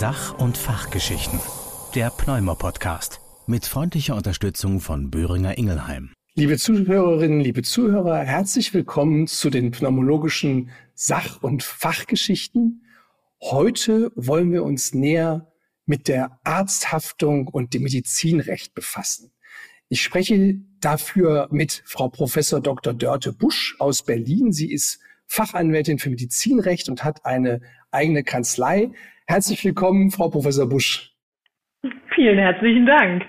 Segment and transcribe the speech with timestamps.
[0.00, 1.40] Sach- und Fachgeschichten.
[1.94, 3.20] Der Pneumo-Podcast.
[3.46, 6.14] Mit freundlicher Unterstützung von Böhringer Ingelheim.
[6.34, 12.86] Liebe Zuhörerinnen, liebe Zuhörer, herzlich willkommen zu den pneumologischen Sach- und Fachgeschichten.
[13.42, 15.52] Heute wollen wir uns näher
[15.84, 19.32] mit der Arzthaftung und dem Medizinrecht befassen.
[19.90, 22.94] Ich spreche dafür mit Frau Professor Dr.
[22.94, 24.50] Dörte Busch aus Berlin.
[24.50, 28.92] Sie ist Fachanwältin für Medizinrecht und hat eine eigene Kanzlei.
[29.30, 31.14] Herzlich willkommen, Frau Professor Busch.
[32.16, 33.22] Vielen herzlichen Dank.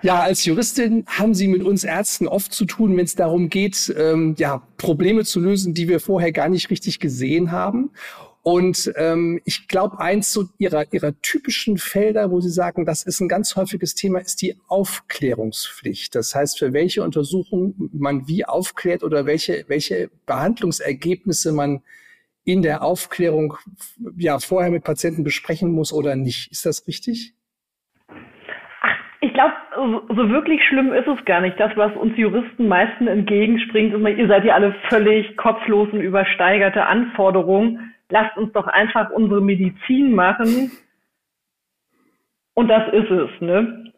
[0.00, 3.92] Ja, als Juristin haben Sie mit uns Ärzten oft zu tun, wenn es darum geht,
[3.98, 7.90] ähm, ja, Probleme zu lösen, die wir vorher gar nicht richtig gesehen haben.
[8.42, 13.18] Und ähm, ich glaube, eins so ihrer, ihrer typischen Felder, wo Sie sagen, das ist
[13.18, 16.14] ein ganz häufiges Thema, ist die Aufklärungspflicht.
[16.14, 21.82] Das heißt, für welche Untersuchung man wie aufklärt oder welche, welche Behandlungsergebnisse man
[22.44, 23.54] in der Aufklärung
[24.16, 26.50] ja vorher mit Patienten besprechen muss oder nicht.
[26.50, 27.34] Ist das richtig?
[29.20, 29.54] Ich glaube,
[30.08, 31.58] so wirklich schlimm ist es gar nicht.
[31.58, 36.84] Das, was uns Juristen meisten entgegenspringt, ist, ihr seid ja alle völlig kopflos und übersteigerte
[36.84, 37.94] Anforderungen.
[38.08, 40.72] Lasst uns doch einfach unsere Medizin machen.
[42.54, 43.91] Und das ist es, ne?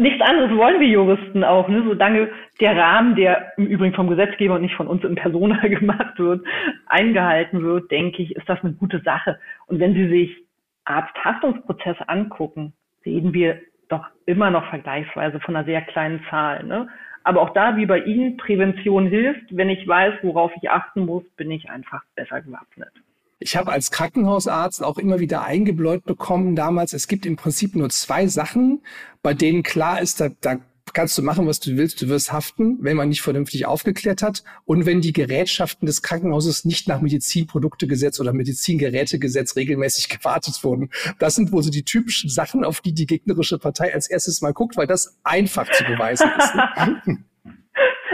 [0.00, 1.82] Nichts anderes wollen wir Juristen auch, ne?
[1.84, 6.20] Solange der Rahmen, der im Übrigen vom Gesetzgeber und nicht von uns in Persona gemacht
[6.20, 6.46] wird,
[6.86, 9.40] eingehalten wird, denke ich, ist das eine gute Sache.
[9.66, 10.36] Und wenn Sie sich
[10.84, 16.62] Arzthaftungsprozesse angucken, sehen wir doch immer noch vergleichsweise von einer sehr kleinen Zahl.
[16.62, 16.86] Ne?
[17.24, 19.44] Aber auch da, wie bei Ihnen, Prävention hilft.
[19.50, 22.92] Wenn ich weiß, worauf ich achten muss, bin ich einfach besser gewappnet.
[23.40, 27.88] Ich habe als Krankenhausarzt auch immer wieder eingebläut bekommen damals, es gibt im Prinzip nur
[27.90, 28.82] zwei Sachen,
[29.22, 30.58] bei denen klar ist, da, da
[30.92, 34.42] kannst du machen, was du willst, du wirst haften, wenn man nicht vernünftig aufgeklärt hat
[34.64, 40.90] und wenn die Gerätschaften des Krankenhauses nicht nach Medizinproduktegesetz oder Medizingerätegesetz regelmäßig gewartet wurden.
[41.18, 44.52] Das sind wohl so die typischen Sachen, auf die die gegnerische Partei als erstes mal
[44.52, 47.18] guckt, weil das einfach zu beweisen ist.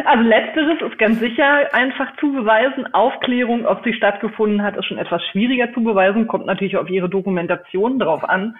[0.04, 2.92] Also letzteres ist ganz sicher einfach zu beweisen.
[2.92, 7.08] Aufklärung, ob sie stattgefunden hat, ist schon etwas schwieriger zu beweisen, kommt natürlich auf ihre
[7.08, 8.56] Dokumentation drauf an.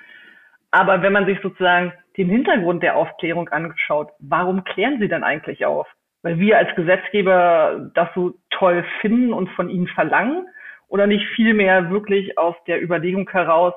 [0.71, 5.67] Aber wenn man sich sozusagen den Hintergrund der Aufklärung angeschaut, warum klären sie denn eigentlich
[5.67, 5.87] auf?
[6.23, 10.47] Weil wir als Gesetzgeber das so toll finden und von ihnen verlangen
[10.89, 13.75] oder nicht vielmehr wirklich aus der Überlegung heraus,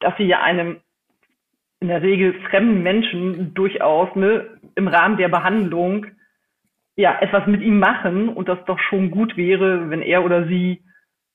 [0.00, 0.80] dass sie ja einem
[1.80, 6.06] in der Regel fremden Menschen durchaus ne, im Rahmen der Behandlung
[6.96, 10.82] ja etwas mit ihm machen und das doch schon gut wäre, wenn er oder sie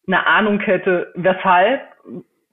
[0.07, 1.81] eine Ahnung hätte, weshalb,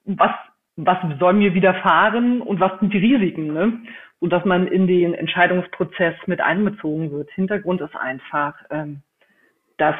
[0.05, 0.31] was
[0.77, 3.79] was soll mir widerfahren und was sind die Risiken, ne?
[4.19, 7.29] Und dass man in den Entscheidungsprozess mit einbezogen wird.
[7.31, 9.01] Hintergrund ist einfach, ähm,
[9.77, 9.95] dass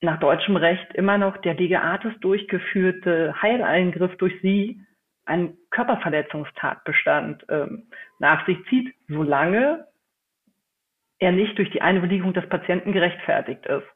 [0.00, 4.80] nach deutschem Recht immer noch der Lege Artis durchgeführte Heileingriff durch sie
[5.26, 7.84] einen Körperverletzungstatbestand ähm,
[8.18, 9.86] nach sich zieht, solange
[11.20, 13.86] er nicht durch die Einwilligung des Patienten gerechtfertigt ist.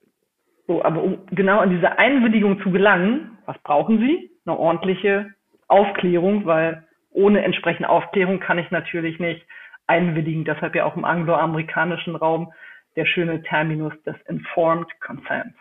[0.67, 4.31] So, aber um genau an diese Einwilligung zu gelangen, was brauchen Sie?
[4.47, 5.35] Eine ordentliche
[5.69, 9.45] Aufklärung, weil ohne entsprechende Aufklärung kann ich natürlich nicht
[9.87, 10.45] einwilligen.
[10.45, 12.53] Deshalb ja auch im angloamerikanischen Raum
[12.97, 15.55] der schöne Terminus des Informed Consent.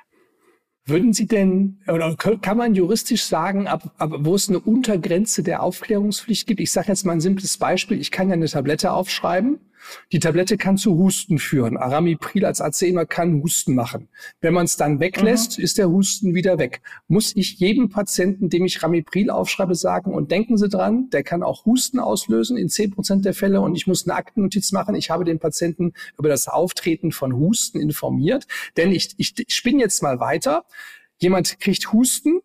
[0.86, 5.64] Würden Sie denn, oder kann man juristisch sagen, ab, ab wo es eine Untergrenze der
[5.64, 6.60] Aufklärungspflicht gibt?
[6.60, 8.00] Ich sage jetzt mal ein simples Beispiel.
[8.02, 9.60] Ich kann ja eine Tablette aufschreiben.
[10.12, 11.78] Die Tablette kann zu Husten führen.
[11.78, 14.10] Aramipril als Arzneimer kann Husten machen.
[14.42, 15.64] Wenn man es dann weglässt, mhm.
[15.64, 16.82] ist der Husten wieder weg.
[17.08, 21.44] Muss ich jedem Patienten, dem ich Ramipril aufschreibe, sagen, und denken Sie dran, der kann
[21.44, 24.96] auch Husten auslösen in zehn Prozent der Fälle und ich muss eine Aktennotiz machen.
[24.96, 28.46] Ich habe den Patienten über das Auftreten von Husten informiert.
[28.78, 30.66] Denn ich, ich spinne jetzt mal weiter.
[31.18, 32.42] Jemand kriegt Husten,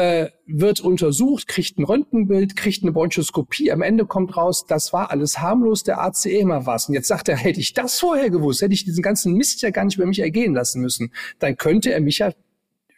[0.00, 3.70] äh, wird untersucht, kriegt ein Röntgenbild, kriegt eine Bronchoskopie.
[3.70, 6.88] Am Ende kommt raus, das war alles harmlos, der Arzt eh immer was.
[6.88, 9.70] Und jetzt sagt er, hätte ich das vorher gewusst, hätte ich diesen ganzen Mist ja
[9.70, 11.12] gar nicht über mich ergehen lassen müssen.
[11.38, 12.30] Dann könnte er mich ja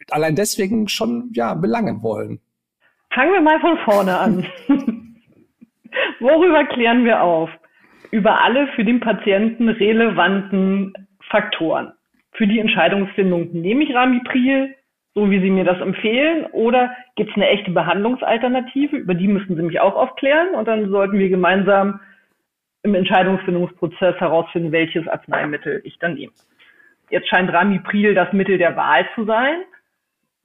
[0.09, 2.39] allein deswegen schon ja belangen wollen.
[3.13, 4.45] Fangen wir mal von vorne an.
[6.19, 7.49] Worüber klären wir auf?
[8.11, 10.93] Über alle für den Patienten relevanten
[11.29, 11.93] Faktoren.
[12.31, 14.75] Für die Entscheidungsfindung nehme ich Ramipril,
[15.15, 16.45] so wie Sie mir das empfehlen?
[16.47, 18.97] Oder gibt es eine echte Behandlungsalternative?
[18.97, 21.99] Über die müssen Sie mich auch aufklären und dann sollten wir gemeinsam
[22.81, 26.33] im Entscheidungsfindungsprozess herausfinden, welches Arzneimittel ich dann nehme.
[27.09, 29.63] Jetzt scheint Ramipril das Mittel der Wahl zu sein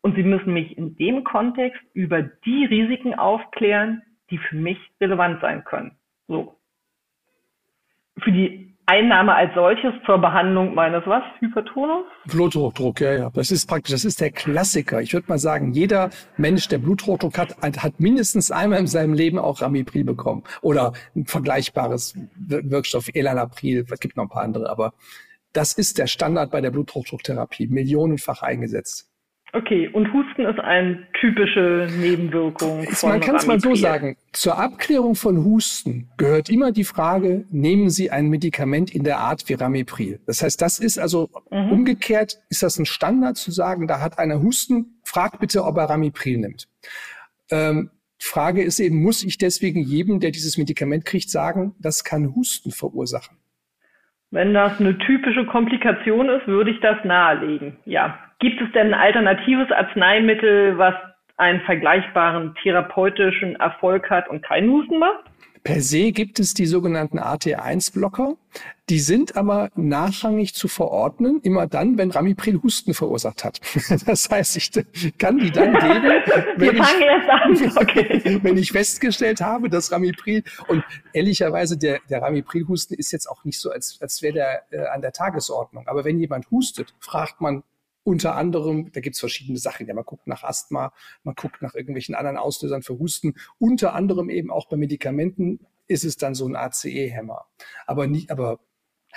[0.03, 5.41] und Sie müssen mich in dem Kontext über die Risiken aufklären, die für mich relevant
[5.41, 5.97] sein können.
[6.29, 6.57] So.
[8.19, 11.23] Für die Einnahme als solches zur Behandlung meines was?
[11.41, 12.07] Hypertonus?
[12.25, 13.31] Bluthochdruck, ja, ja.
[13.35, 15.03] Das ist praktisch, das ist der Klassiker.
[15.03, 16.09] Ich würde mal sagen, jeder
[16.39, 20.43] Mensch, der Bluthochdruck hat, hat mindestens einmal in seinem Leben auch Ramipril bekommen.
[20.63, 24.95] Oder ein vergleichbares Wirkstoff, Elanapril, es gibt noch ein paar andere, aber
[25.53, 29.08] das ist der Standard bei der Bluthochdrucktherapie, millionenfach eingesetzt.
[29.55, 32.83] Okay, und Husten ist eine typische Nebenwirkung.
[32.91, 37.47] Von Man kann es mal so sagen, zur Abklärung von Husten gehört immer die Frage,
[37.51, 40.21] nehmen Sie ein Medikament in der Art wie Ramipril?
[40.27, 41.73] Das heißt, das ist also mhm.
[41.73, 45.85] umgekehrt, ist das ein Standard zu sagen, da hat einer Husten, frag bitte, ob er
[45.85, 46.69] Ramipril nimmt.
[47.51, 52.35] Ähm, Frage ist eben, muss ich deswegen jedem, der dieses Medikament kriegt, sagen, das kann
[52.35, 53.39] Husten verursachen?
[54.31, 57.77] Wenn das eine typische Komplikation ist, würde ich das nahelegen.
[57.85, 58.19] Ja.
[58.41, 60.95] Gibt es denn ein alternatives Arzneimittel, was
[61.39, 65.25] einen vergleichbaren therapeutischen Erfolg hat und keinen Husten macht?
[65.69, 68.39] Per se gibt es die sogenannten AT1-Blocker.
[68.89, 73.61] Die sind aber nachrangig zu verordnen, immer dann, wenn Ramipril Husten verursacht hat.
[74.07, 76.11] Das heißt, ich kann die dann geben,
[76.57, 78.39] wenn, ich, okay.
[78.43, 80.83] wenn ich festgestellt habe, dass Ramipril und
[81.13, 85.03] ehrlicherweise der, der Ramipril-Husten ist jetzt auch nicht so, als, als wäre der äh, an
[85.03, 85.87] der Tagesordnung.
[85.87, 87.63] Aber wenn jemand hustet, fragt man
[88.09, 89.87] unter anderem, da gibt's verschiedene Sachen.
[89.87, 90.95] Ja, man guckt nach Asthma,
[91.25, 93.35] man guckt nach irgendwelchen anderen Auslösern für Husten.
[93.59, 97.45] Unter anderem eben auch bei Medikamenten ist es dann so ein ACE-Hämmer.
[97.87, 98.61] Aber nicht, aber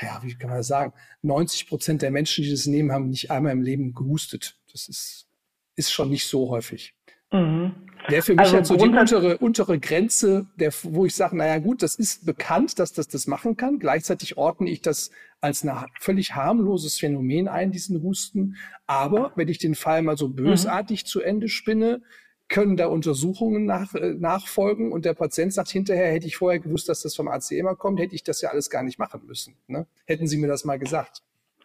[0.02, 0.92] ja, wie kann man das sagen?
[1.22, 4.60] 90 Prozent der Menschen, die das nehmen, haben nicht einmal im Leben gehustet.
[4.74, 5.30] Das ist,
[5.78, 6.94] ist schon nicht so häufig.
[7.31, 7.74] Mhm.
[8.07, 11.60] Wäre für mich also halt so die untere, untere Grenze, der, wo ich sage, naja
[11.60, 13.80] gut, das ist bekannt, dass das das machen kann.
[13.80, 18.57] Gleichzeitig ordne ich das als ein völlig harmloses Phänomen ein, diesen Husten.
[18.88, 20.36] Aber wenn ich den Fall mal so mhm.
[20.36, 21.07] bösartig mhm.
[21.07, 22.01] zu Ende spinne,
[22.50, 26.89] können da Untersuchungen nach, äh, nachfolgen und der Patient sagt hinterher, hätte ich vorher gewusst,
[26.89, 29.56] dass das vom AC immer kommt, hätte ich das ja alles gar nicht machen müssen.
[29.68, 29.88] Ne?
[30.06, 31.22] Hätten Sie mir das mal gesagt.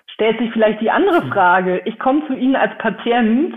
[0.06, 1.82] Stellt sich vielleicht die andere Frage.
[1.86, 3.56] Ich komme zu Ihnen als Patient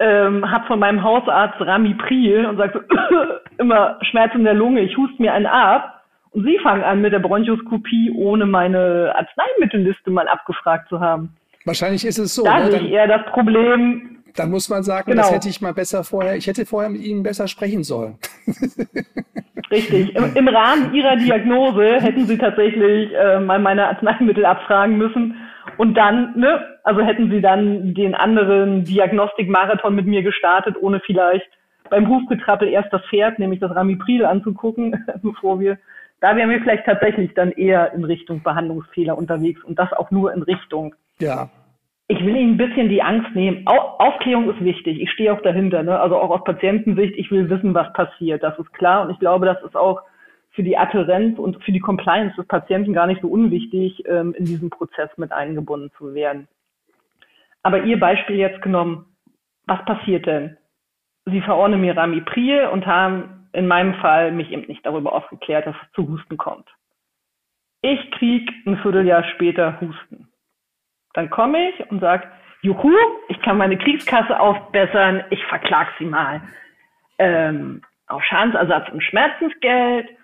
[0.00, 2.96] ähm, habe von meinem Hausarzt Ramipril und sage so,
[3.58, 5.94] immer Schmerz in der Lunge, ich huste mir einen ab.
[6.30, 11.36] Und Sie fangen an mit der Bronchoskopie, ohne meine Arzneimittelliste mal abgefragt zu haben.
[11.64, 12.44] Wahrscheinlich ist es so.
[12.44, 12.70] Da ne?
[12.70, 14.18] sehe ich eher das Problem.
[14.36, 15.22] Dann muss man sagen, genau.
[15.22, 18.18] das hätte ich mal besser vorher, ich hätte vorher mit Ihnen besser sprechen sollen.
[19.70, 20.14] Richtig.
[20.14, 25.34] Im, Im, Rahmen Ihrer Diagnose hätten Sie tatsächlich äh, mal meine Arzneimittel abfragen müssen
[25.78, 31.48] und dann, ne, also hätten sie dann den anderen Diagnostik-Marathon mit mir gestartet, ohne vielleicht
[31.88, 35.78] beim Hufgetrappel erst das Pferd, nämlich das Ramipril anzugucken, bevor wir,
[36.20, 40.34] da wären wir vielleicht tatsächlich dann eher in Richtung Behandlungsfehler unterwegs und das auch nur
[40.34, 40.94] in Richtung.
[41.20, 41.48] Ja.
[42.08, 43.66] Ich will Ihnen ein bisschen die Angst nehmen.
[43.66, 45.00] Aufklärung ist wichtig.
[45.00, 46.00] Ich stehe auch dahinter, ne?
[46.00, 48.42] Also auch aus Patientensicht, ich will wissen, was passiert.
[48.42, 49.02] Das ist klar.
[49.02, 50.00] Und ich glaube, das ist auch
[50.58, 54.44] für die Adhärenz und für die Compliance des Patienten gar nicht so unwichtig, ähm, in
[54.44, 56.48] diesen Prozess mit eingebunden zu werden.
[57.62, 59.06] Aber Ihr Beispiel jetzt genommen,
[59.66, 60.56] was passiert denn?
[61.26, 65.76] Sie verordnen mir Ramipril und haben in meinem Fall mich eben nicht darüber aufgeklärt, dass
[65.80, 66.68] es zu Husten kommt.
[67.82, 70.26] Ich krieg ein Vierteljahr später Husten.
[71.14, 72.26] Dann komme ich und sage,
[72.62, 72.92] juhu,
[73.28, 76.42] ich kann meine Kriegskasse aufbessern, ich verklag sie mal.
[77.20, 80.17] Ähm, auf Schadensersatz und Schmerzensgeld,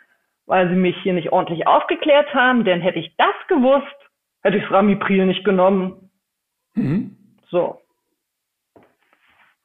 [0.47, 3.97] weil sie mich hier nicht ordentlich aufgeklärt haben, denn hätte ich das gewusst,
[4.43, 6.11] hätte ich Ramipril nicht genommen.
[6.75, 7.17] Mhm.
[7.49, 7.81] So.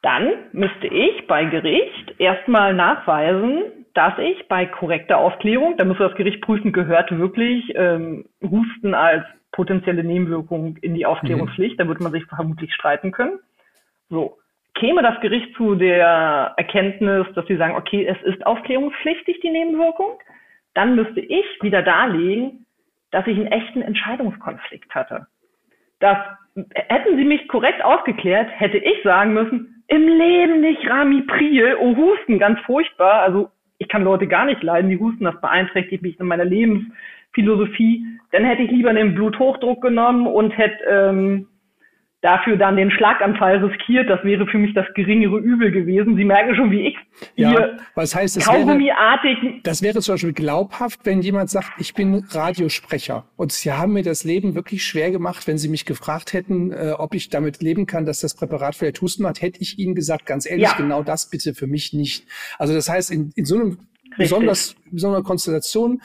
[0.01, 6.15] Dann müsste ich bei Gericht erstmal nachweisen, dass ich bei korrekter Aufklärung, da müsste das
[6.15, 11.73] Gericht prüfen, gehört wirklich ähm, Husten als potenzielle Nebenwirkung in die Aufklärungspflicht.
[11.73, 11.77] Mhm.
[11.77, 13.39] Da würde man sich vermutlich streiten können.
[14.09, 14.37] So.
[14.75, 20.19] Käme das Gericht zu der Erkenntnis, dass sie sagen, okay, es ist aufklärungspflichtig, die Nebenwirkung,
[20.79, 22.65] dann müsste ich wieder darlegen,
[23.11, 25.27] dass ich einen echten Entscheidungskonflikt hatte.
[25.99, 26.17] Das,
[26.73, 32.39] hätten Sie mich korrekt aufgeklärt, hätte ich sagen müssen, im Leben nicht Ramipril, oh Husten,
[32.39, 33.23] ganz furchtbar.
[33.23, 38.05] Also ich kann Leute gar nicht leiden, die husten, das beeinträchtigt mich in meiner Lebensphilosophie.
[38.31, 41.48] Dann hätte ich lieber den Bluthochdruck genommen und hätte ähm,
[42.21, 46.17] dafür dann den Schlaganfall riskiert, das wäre für mich das geringere Übel gewesen.
[46.17, 46.97] Sie merken schon, wie ich
[47.35, 49.41] ja, hier was heißt, das Kaugummiartig.
[49.41, 53.25] Wäre, das wäre zum Beispiel glaubhaft, wenn jemand sagt, ich bin Radiosprecher.
[53.37, 56.93] Und Sie haben mir das Leben wirklich schwer gemacht, wenn Sie mich gefragt hätten, äh,
[56.97, 59.95] ob ich damit leben kann, dass das Präparat für der Husten macht, hätte ich Ihnen
[59.95, 60.73] gesagt, ganz ehrlich, ja.
[60.75, 62.25] genau das bitte für mich nicht.
[62.57, 64.17] Also das heißt, in, in so einem Richtig.
[64.17, 66.01] besonders, besonderer Konstellation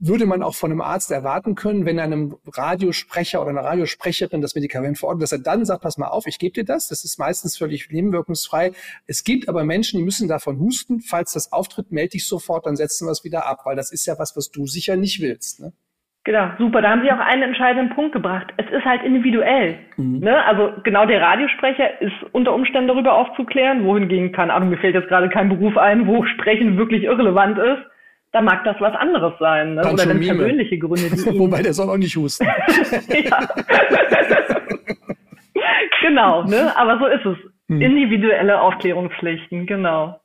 [0.00, 4.54] würde man auch von einem Arzt erwarten können, wenn einem Radiosprecher oder einer Radiosprecherin das
[4.54, 6.88] Medikament verordnet, dass er dann sagt, pass mal auf, ich gebe dir das.
[6.88, 8.72] Das ist meistens völlig nebenwirkungsfrei.
[9.06, 11.00] Es gibt aber Menschen, die müssen davon husten.
[11.00, 14.06] Falls das auftritt, melde dich sofort, dann setzen wir es wieder ab, weil das ist
[14.06, 15.60] ja was, was du sicher nicht willst.
[15.60, 15.72] Ne?
[16.24, 16.82] Genau, super.
[16.82, 18.52] Da haben Sie auch einen entscheidenden Punkt gebracht.
[18.58, 19.78] Es ist halt individuell.
[19.96, 20.18] Mhm.
[20.20, 20.44] Ne?
[20.44, 25.08] Also genau der Radiosprecher ist unter Umständen darüber aufzuklären, wohingegen, keine Ahnung, mir fällt jetzt
[25.08, 27.82] gerade kein Beruf ein, wo Sprechen wirklich irrelevant ist.
[28.32, 29.74] Da mag das was anderes sein.
[29.74, 29.80] Ne?
[29.80, 31.08] Oder dann persönliche Gründe.
[31.10, 32.46] Die Wobei, der soll auch nicht husten.
[36.02, 36.76] genau, ne?
[36.76, 37.38] aber so ist es.
[37.68, 37.82] Mhm.
[37.82, 40.20] Individuelle Aufklärungspflichten, genau.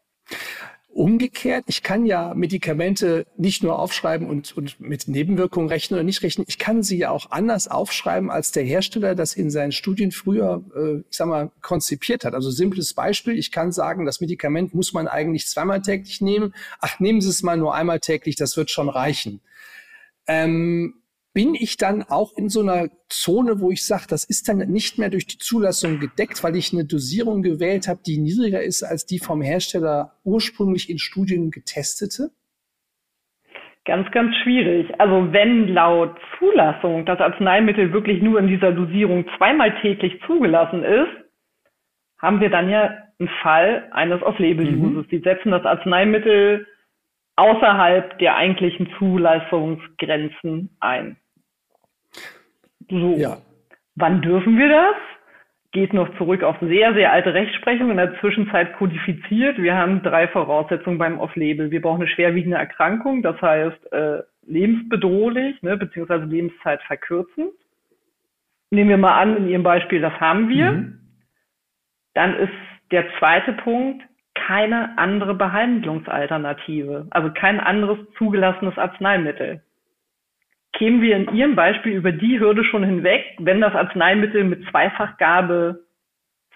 [0.94, 6.22] Umgekehrt, ich kann ja Medikamente nicht nur aufschreiben und, und mit Nebenwirkungen rechnen oder nicht
[6.22, 6.46] rechnen.
[6.48, 10.64] Ich kann sie ja auch anders aufschreiben, als der Hersteller das in seinen Studien früher,
[10.76, 12.36] äh, ich sag mal, konzipiert hat.
[12.36, 13.40] Also simples Beispiel.
[13.40, 16.54] Ich kann sagen, das Medikament muss man eigentlich zweimal täglich nehmen.
[16.80, 19.42] Ach, nehmen Sie es mal nur einmal täglich, das wird schon reichen.
[20.28, 21.02] Ähm,
[21.34, 25.00] bin ich dann auch in so einer Zone, wo ich sage, das ist dann nicht
[25.00, 29.06] mehr durch die Zulassung gedeckt, weil ich eine Dosierung gewählt habe, die niedriger ist als
[29.06, 32.30] die vom Hersteller ursprünglich in Studien getestete?
[33.86, 34.88] Ganz, ganz schwierig.
[35.00, 41.10] Also wenn laut Zulassung das Arzneimittel wirklich nur in dieser Dosierung zweimal täglich zugelassen ist,
[42.20, 45.06] haben wir dann ja einen Fall eines Off-Label-Uses.
[45.06, 45.10] Mhm.
[45.10, 46.66] Die setzen das Arzneimittel
[47.36, 51.18] außerhalb der eigentlichen Zulassungsgrenzen ein.
[52.90, 53.16] So.
[53.18, 53.38] Ja.
[53.96, 54.96] Wann dürfen wir das?
[55.72, 59.58] Geht noch zurück auf sehr, sehr alte Rechtsprechung, in der Zwischenzeit kodifiziert.
[59.58, 61.72] Wir haben drei Voraussetzungen beim Off-Label.
[61.72, 67.50] Wir brauchen eine schwerwiegende Erkrankung, das heißt äh, lebensbedrohlich, ne, beziehungsweise Lebenszeit verkürzen.
[68.70, 70.72] Nehmen wir mal an, in Ihrem Beispiel, das haben wir.
[70.72, 71.00] Mhm.
[72.14, 72.54] Dann ist
[72.92, 74.04] der zweite Punkt,
[74.36, 79.62] keine andere Behandlungsalternative, also kein anderes zugelassenes Arzneimittel
[80.74, 85.86] kämen wir in Ihrem Beispiel über die Hürde schon hinweg, wenn das Arzneimittel mit Zweifachgabe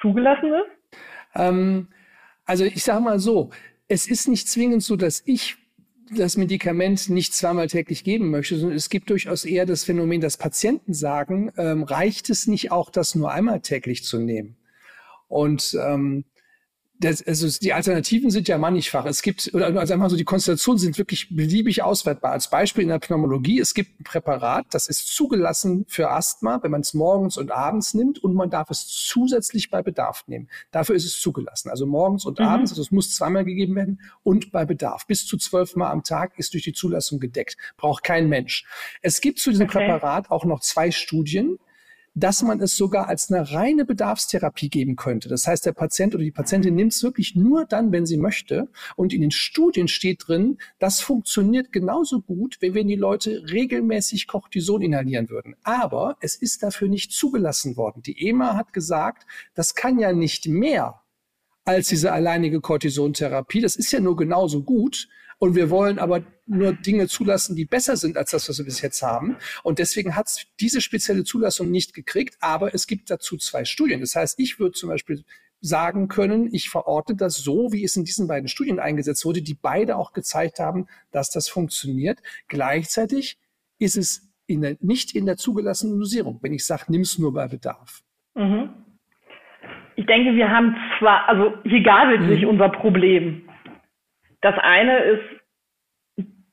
[0.02, 1.00] zugelassen ist?
[1.36, 1.88] Ähm,
[2.46, 3.52] also ich sage mal so,
[3.88, 5.58] es ist nicht zwingend so, dass ich
[6.16, 10.38] das Medikament nicht zweimal täglich geben möchte, sondern es gibt durchaus eher das Phänomen, dass
[10.38, 14.56] Patienten sagen, ähm, reicht es nicht auch, das nur einmal täglich zu nehmen?
[15.28, 16.24] Und ähm,
[17.00, 19.06] das, also die Alternativen sind ja mannigfach.
[19.06, 22.32] Es gibt, oder also einmal so, die Konstellationen sind wirklich beliebig auswertbar.
[22.32, 26.72] Als Beispiel in der Pneumologie, es gibt ein Präparat, das ist zugelassen für Asthma, wenn
[26.72, 30.50] man es morgens und abends nimmt und man darf es zusätzlich bei Bedarf nehmen.
[30.72, 31.70] Dafür ist es zugelassen.
[31.70, 32.46] Also morgens und mhm.
[32.46, 35.06] abends, also es muss zweimal gegeben werden und bei Bedarf.
[35.06, 37.58] Bis zu zwölf Mal am Tag ist durch die Zulassung gedeckt.
[37.78, 38.66] Braucht kein Mensch.
[39.02, 39.80] Es gibt zu diesem okay.
[39.80, 41.60] Präparat auch noch zwei Studien,
[42.18, 45.30] dass man es sogar als eine reine Bedarfstherapie geben könnte.
[45.30, 48.70] Das heißt, der Patient oder die Patientin nimmt es wirklich nur dann, wenn sie möchte.
[48.96, 54.26] Und in den Studien steht drin, das funktioniert genauso gut, wie wenn die Leute regelmäßig
[54.26, 55.56] Cortison inhalieren würden.
[55.64, 58.02] Aber es ist dafür nicht zugelassen worden.
[58.02, 61.02] Die EMA hat gesagt, das kann ja nicht mehr
[61.66, 63.62] als diese alleinige Cortisontherapie.
[63.62, 65.08] Das ist ja nur genauso gut.
[65.40, 68.82] Und wir wollen aber nur Dinge zulassen, die besser sind als das, was wir bis
[68.82, 69.38] jetzt haben.
[69.64, 72.38] Und deswegen hat es diese spezielle Zulassung nicht gekriegt.
[72.40, 74.00] Aber es gibt dazu zwei Studien.
[74.00, 75.24] Das heißt, ich würde zum Beispiel
[75.60, 79.58] sagen können, ich verorte das so, wie es in diesen beiden Studien eingesetzt wurde, die
[79.60, 82.20] beide auch gezeigt haben, dass das funktioniert.
[82.48, 83.38] Gleichzeitig
[83.80, 87.34] ist es in der, nicht in der zugelassenen Dosierung, wenn ich sage, nimm es nur
[87.34, 88.02] bei Bedarf.
[88.36, 88.70] Mhm.
[89.96, 92.30] Ich denke, wir haben zwar, also hier gabelt mhm.
[92.30, 93.47] sich unser Problem.
[94.42, 95.24] Das eine ist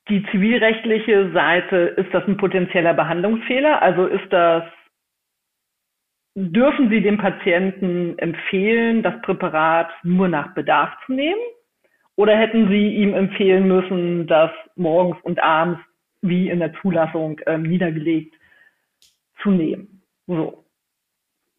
[0.09, 1.77] die zivilrechtliche Seite.
[1.97, 3.81] Ist das ein potenzieller Behandlungsfehler?
[3.83, 4.65] Also ist das,
[6.35, 11.41] dürfen Sie dem Patienten empfehlen, das Präparat nur nach Bedarf zu nehmen?
[12.17, 15.81] Oder hätten Sie ihm empfehlen müssen, das morgens und abends
[16.23, 18.35] wie in der Zulassung ähm, niedergelegt
[19.43, 20.03] zu nehmen?
[20.27, 20.64] So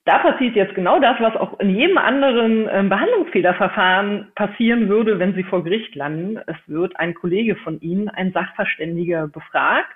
[0.06, 5.34] da passiert jetzt genau das, was auch in jedem anderen ähm, Behandlungsfehlerverfahren passieren würde, wenn
[5.34, 6.38] Sie vor Gericht landen.
[6.46, 9.90] Es wird ein Kollege von Ihnen, ein Sachverständiger, befragt,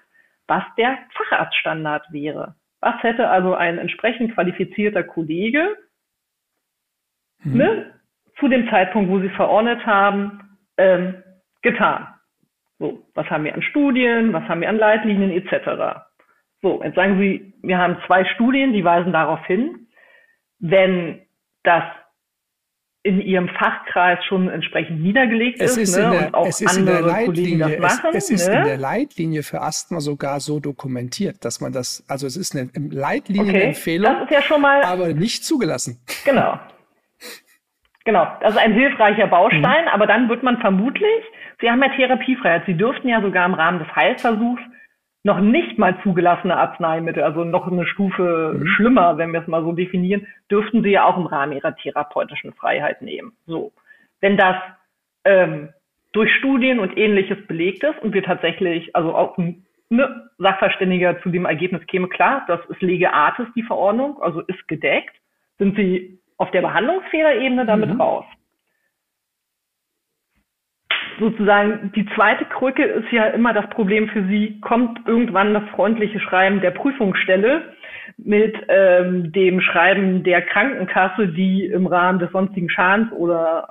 [0.48, 2.56] was der Facharztstandard wäre.
[2.82, 5.78] Was hätte also ein entsprechend qualifizierter Kollege
[7.44, 7.58] mhm.
[7.58, 7.94] ne,
[8.40, 11.24] zu dem Zeitpunkt, wo Sie verordnet haben, ähm,
[11.62, 12.08] getan?
[12.80, 16.00] So, was haben wir an Studien, was haben wir an Leitlinien etc.
[16.64, 19.86] So, jetzt sagen Sie, wir haben zwei Studien, die weisen darauf hin
[20.60, 21.22] wenn
[21.64, 21.84] das
[23.02, 26.80] in ihrem Fachkreis schon entsprechend niedergelegt es ist, ist ne, der, und auch ist andere
[26.80, 28.58] in der Leitlinie, machen, es, es ist ne?
[28.58, 32.70] in der Leitlinie für Asthma sogar so dokumentiert, dass man das, also es ist eine
[32.76, 36.00] Leitlinienempfehlung, okay, das ist ja schon mal, aber nicht zugelassen.
[36.26, 36.60] Genau.
[38.04, 39.92] Genau, das ist ein hilfreicher Baustein, mhm.
[39.92, 41.24] aber dann wird man vermutlich,
[41.62, 44.62] Sie haben ja Therapiefreiheit, Sie dürften ja sogar im Rahmen des Heilversuchs
[45.24, 48.68] noch nicht mal zugelassene Arzneimittel, also noch eine Stufe mhm.
[48.68, 52.54] schlimmer, wenn wir es mal so definieren, dürften sie ja auch im Rahmen ihrer therapeutischen
[52.54, 53.34] Freiheit nehmen.
[53.46, 53.74] So,
[54.22, 54.56] wenn das
[55.26, 55.70] ähm,
[56.14, 59.38] durch Studien und ähnliches belegt ist und wir tatsächlich, also auch
[59.90, 64.68] ne, Sachverständiger zu dem Ergebnis käme, klar, das ist Lege Artis, die Verordnung, also ist
[64.68, 65.16] gedeckt,
[65.58, 68.02] sind sie auf der Behandlungsfehlerebene damit mhm.
[68.02, 68.26] raus.
[71.20, 76.20] Sozusagen die zweite Krücke ist ja immer das Problem für sie, kommt irgendwann das freundliche
[76.20, 77.74] Schreiben der Prüfungsstelle
[78.18, 83.70] mit ähm, dem Schreiben der Krankenkasse, die im Rahmen des sonstigen Schadens oder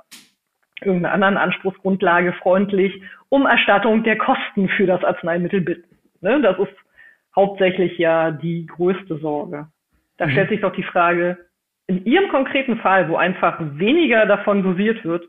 [0.81, 5.97] irgendeiner anderen Anspruchsgrundlage freundlich um Erstattung der Kosten für das Arzneimittel bitten.
[6.21, 6.41] Ne?
[6.41, 6.75] Das ist
[7.35, 9.67] hauptsächlich ja die größte Sorge.
[10.17, 10.31] Da mhm.
[10.31, 11.37] stellt sich doch die Frage,
[11.87, 15.25] in Ihrem konkreten Fall, wo einfach weniger davon dosiert wird,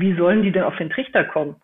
[0.00, 1.56] wie sollen die denn auf den Trichter kommen?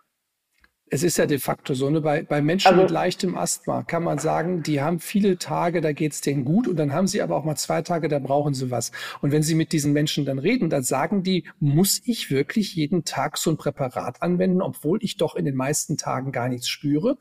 [0.92, 2.00] Es ist ja de facto so, ne?
[2.00, 5.92] bei, bei Menschen also, mit leichtem Asthma kann man sagen, die haben viele Tage, da
[5.92, 8.72] geht's denen gut und dann haben sie aber auch mal zwei Tage, da brauchen sie
[8.72, 8.90] was.
[9.20, 13.04] Und wenn sie mit diesen Menschen dann reden, dann sagen die, muss ich wirklich jeden
[13.04, 17.18] Tag so ein Präparat anwenden, obwohl ich doch in den meisten Tagen gar nichts spüre?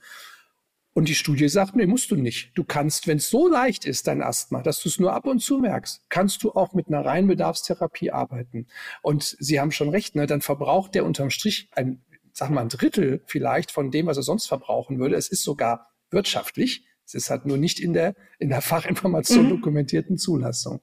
[0.94, 2.52] Und die Studie sagt, nee, musst du nicht.
[2.56, 5.40] Du kannst, wenn es so leicht ist, dein Asthma, dass du es nur ab und
[5.40, 8.68] zu merkst, kannst du auch mit einer reinen Bedarfstherapie arbeiten.
[9.02, 12.02] Und Sie haben schon recht, ne, dann verbraucht der unterm Strich ein
[12.40, 15.16] sag mal, ein Drittel vielleicht von dem, was er sonst verbrauchen würde.
[15.16, 16.86] Es ist sogar wirtschaftlich.
[17.06, 19.50] Es ist halt nur nicht in der, in der Fachinformation mhm.
[19.50, 20.80] dokumentierten Zulassung.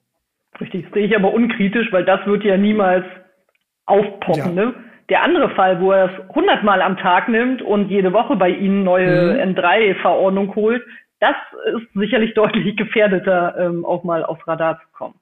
[0.59, 3.05] Richtig, das sehe ich aber unkritisch, weil das wird ja niemals
[3.85, 4.55] aufpoppen.
[4.55, 4.65] Ja.
[4.65, 4.75] Ne?
[5.09, 8.83] Der andere Fall, wo er es hundertmal am Tag nimmt und jede Woche bei Ihnen
[8.83, 9.55] neue mhm.
[9.55, 10.83] N3-Verordnung holt,
[11.19, 11.35] das
[11.75, 15.15] ist sicherlich deutlich gefährdeter, ähm, auch mal aufs Radar zu kommen.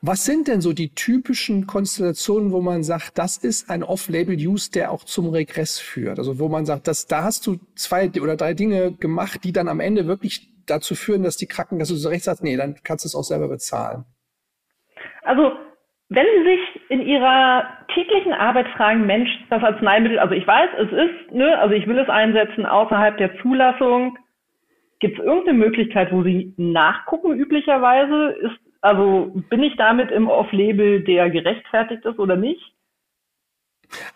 [0.00, 4.92] Was sind denn so die typischen Konstellationen, wo man sagt, das ist ein Off-Label-Use, der
[4.92, 6.18] auch zum Regress führt?
[6.18, 9.68] Also wo man sagt, dass, da hast du zwei oder drei Dinge gemacht, die dann
[9.68, 13.08] am Ende wirklich dazu führen, dass die Krankenkasse so recht sagt, nee, dann kannst du
[13.08, 14.04] es auch selber bezahlen.
[15.22, 15.52] Also
[16.10, 20.92] wenn Sie sich in Ihrer täglichen Arbeit fragen, Mensch, das Arzneimittel, also ich weiß, es
[20.92, 24.18] ist, ne, also ich will es einsetzen außerhalb der Zulassung.
[25.00, 28.36] Gibt es irgendeine Möglichkeit, wo Sie nachgucken üblicherweise?
[28.40, 32.73] Ist also bin ich damit im Off-Label, der gerechtfertigt ist oder nicht?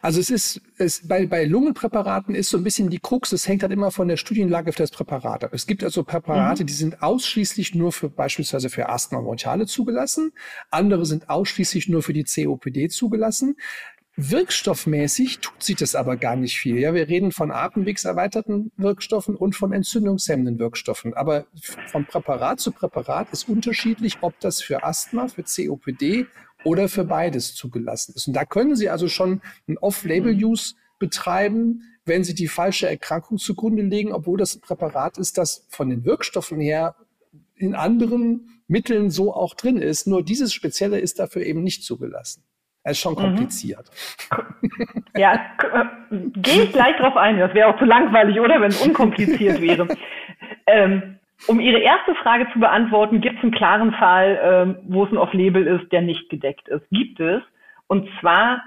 [0.02, 3.62] Also es ist, es, bei, bei Lungenpräparaten ist so ein bisschen die Krux, es hängt
[3.62, 5.50] halt immer von der Studienlage für das Präparat ab.
[5.52, 6.66] Es gibt also Präparate, mhm.
[6.66, 10.32] die sind ausschließlich nur für beispielsweise für Asthma bronchiale zugelassen,
[10.70, 13.56] andere sind ausschließlich nur für die COPD zugelassen.
[14.20, 16.76] Wirkstoffmäßig tut sich das aber gar nicht viel.
[16.78, 21.14] Ja, wir reden von atemwegserweiterten Wirkstoffen und von entzündungshemmenden Wirkstoffen.
[21.14, 21.46] Aber
[21.86, 26.26] von Präparat zu Präparat ist unterschiedlich, ob das für Asthma, für COPD
[26.64, 28.26] oder für beides zugelassen ist.
[28.26, 33.82] Und da können Sie also schon ein Off-Label-Use betreiben, wenn Sie die falsche Erkrankung zugrunde
[33.82, 36.96] legen, obwohl das ein Präparat ist, das von den Wirkstoffen her
[37.54, 40.06] in anderen Mitteln so auch drin ist.
[40.06, 42.44] Nur dieses Spezielle ist dafür eben nicht zugelassen.
[42.84, 43.18] Das ist schon mhm.
[43.18, 43.90] kompliziert.
[45.16, 45.40] Ja,
[46.10, 47.40] gehe ich gleich drauf ein.
[47.40, 48.60] Das wäre auch zu langweilig, oder?
[48.60, 49.88] Wenn es unkompliziert wäre.
[50.68, 55.12] ähm, um Ihre erste Frage zu beantworten, gibt es einen klaren Fall, ähm, wo es
[55.12, 56.84] ein Off-Label ist, der nicht gedeckt ist.
[56.90, 57.42] Gibt es.
[57.86, 58.62] Und zwar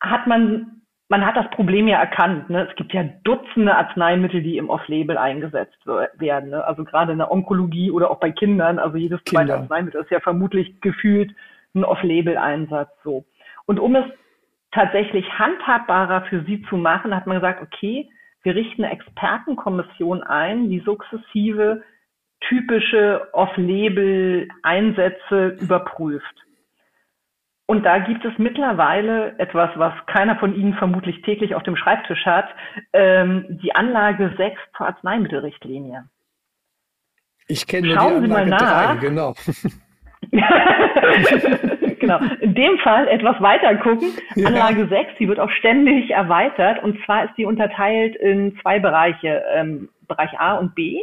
[0.00, 2.48] hat man, man hat das Problem ja erkannt.
[2.48, 2.68] Ne?
[2.68, 6.50] Es gibt ja Dutzende Arzneimittel, die im Off-Label eingesetzt werden.
[6.50, 6.64] Ne?
[6.64, 8.78] Also gerade in der Onkologie oder auch bei Kindern.
[8.78, 9.44] Also jedes Kinder.
[9.44, 11.34] zweite Arzneimittel ist ja vermutlich gefühlt
[11.74, 12.90] ein Off-Label-Einsatz.
[13.02, 13.24] So.
[13.66, 14.04] Und um es
[14.70, 18.08] tatsächlich handhabbarer für sie zu machen, hat man gesagt, okay,
[18.42, 21.82] wir richten eine Expertenkommission ein, die sukzessive
[22.48, 26.34] typische Off-Label-Einsätze überprüft.
[27.66, 32.26] Und da gibt es mittlerweile etwas, was keiner von Ihnen vermutlich täglich auf dem Schreibtisch
[32.26, 32.48] hat,
[32.92, 36.04] ähm, die Anlage 6 zur Arzneimittelrichtlinie.
[37.46, 38.96] Ich kenne nur Schauen die Anlage Sie mal nach.
[38.96, 39.34] 3, genau.
[41.98, 42.20] genau.
[42.40, 44.12] In dem Fall etwas weiter gucken.
[44.34, 44.48] Ja.
[44.48, 46.82] Anlage 6, die wird auch ständig erweitert.
[46.82, 51.02] Und zwar ist die unterteilt in zwei Bereiche, ähm, Bereich A und B.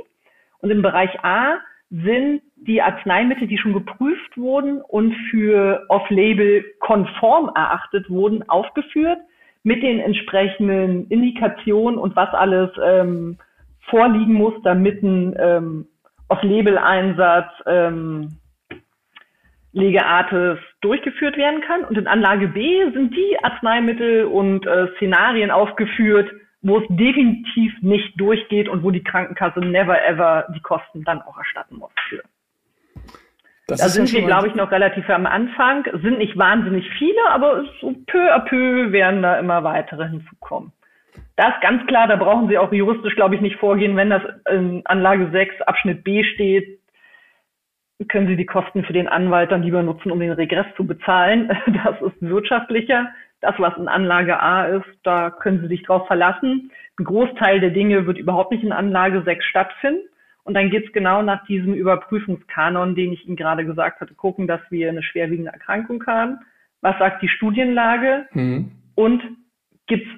[0.62, 7.52] Und im Bereich A sind die Arzneimittel, die schon geprüft wurden und für Off-Label konform
[7.56, 9.20] erachtet wurden, aufgeführt
[9.64, 13.38] mit den entsprechenden Indikationen und was alles ähm,
[13.90, 15.88] vorliegen muss, damit ein ähm,
[16.28, 18.38] Off-Label-Einsatz ähm,
[19.72, 21.84] Legeartes durchgeführt werden kann.
[21.86, 26.30] Und in Anlage B sind die Arzneimittel und äh, Szenarien aufgeführt,
[26.62, 31.38] wo es definitiv nicht durchgeht und wo die Krankenkasse never ever die Kosten dann auch
[31.38, 32.22] erstatten muss für.
[33.68, 35.86] Das da sind wir, glaube ich, noch relativ am Anfang.
[36.02, 40.72] Sind nicht wahnsinnig viele, aber so peu à peu werden da immer weitere hinzukommen.
[41.36, 44.24] Das ist ganz klar, da brauchen Sie auch juristisch, glaube ich, nicht vorgehen, wenn das
[44.50, 46.80] in Anlage 6 Abschnitt B steht,
[48.08, 51.50] können Sie die Kosten für den Anwalt dann lieber nutzen, um den Regress zu bezahlen.
[51.84, 53.10] Das ist wirtschaftlicher.
[53.42, 56.72] Das, was in Anlage A ist, da können Sie sich drauf verlassen.
[57.00, 60.02] Ein Großteil der Dinge wird überhaupt nicht in Anlage 6 stattfinden.
[60.44, 64.62] Und dann geht's genau nach diesem Überprüfungskanon, den ich Ihnen gerade gesagt hatte, gucken, dass
[64.70, 66.40] wir eine schwerwiegende Erkrankung haben.
[66.82, 68.26] Was sagt die Studienlage?
[68.34, 68.72] Mhm.
[68.96, 69.22] Und
[69.88, 70.10] gibt's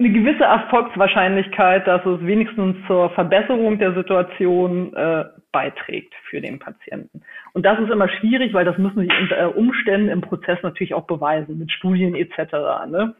[0.00, 7.22] eine gewisse Erfolgswahrscheinlichkeit, dass es wenigstens zur Verbesserung der Situation äh, beiträgt für den Patienten.
[7.52, 11.06] Und das ist immer schwierig, weil das müssen Sie unter Umständen im Prozess natürlich auch
[11.06, 12.52] beweisen, mit Studien etc.
[12.88, 13.14] Ne?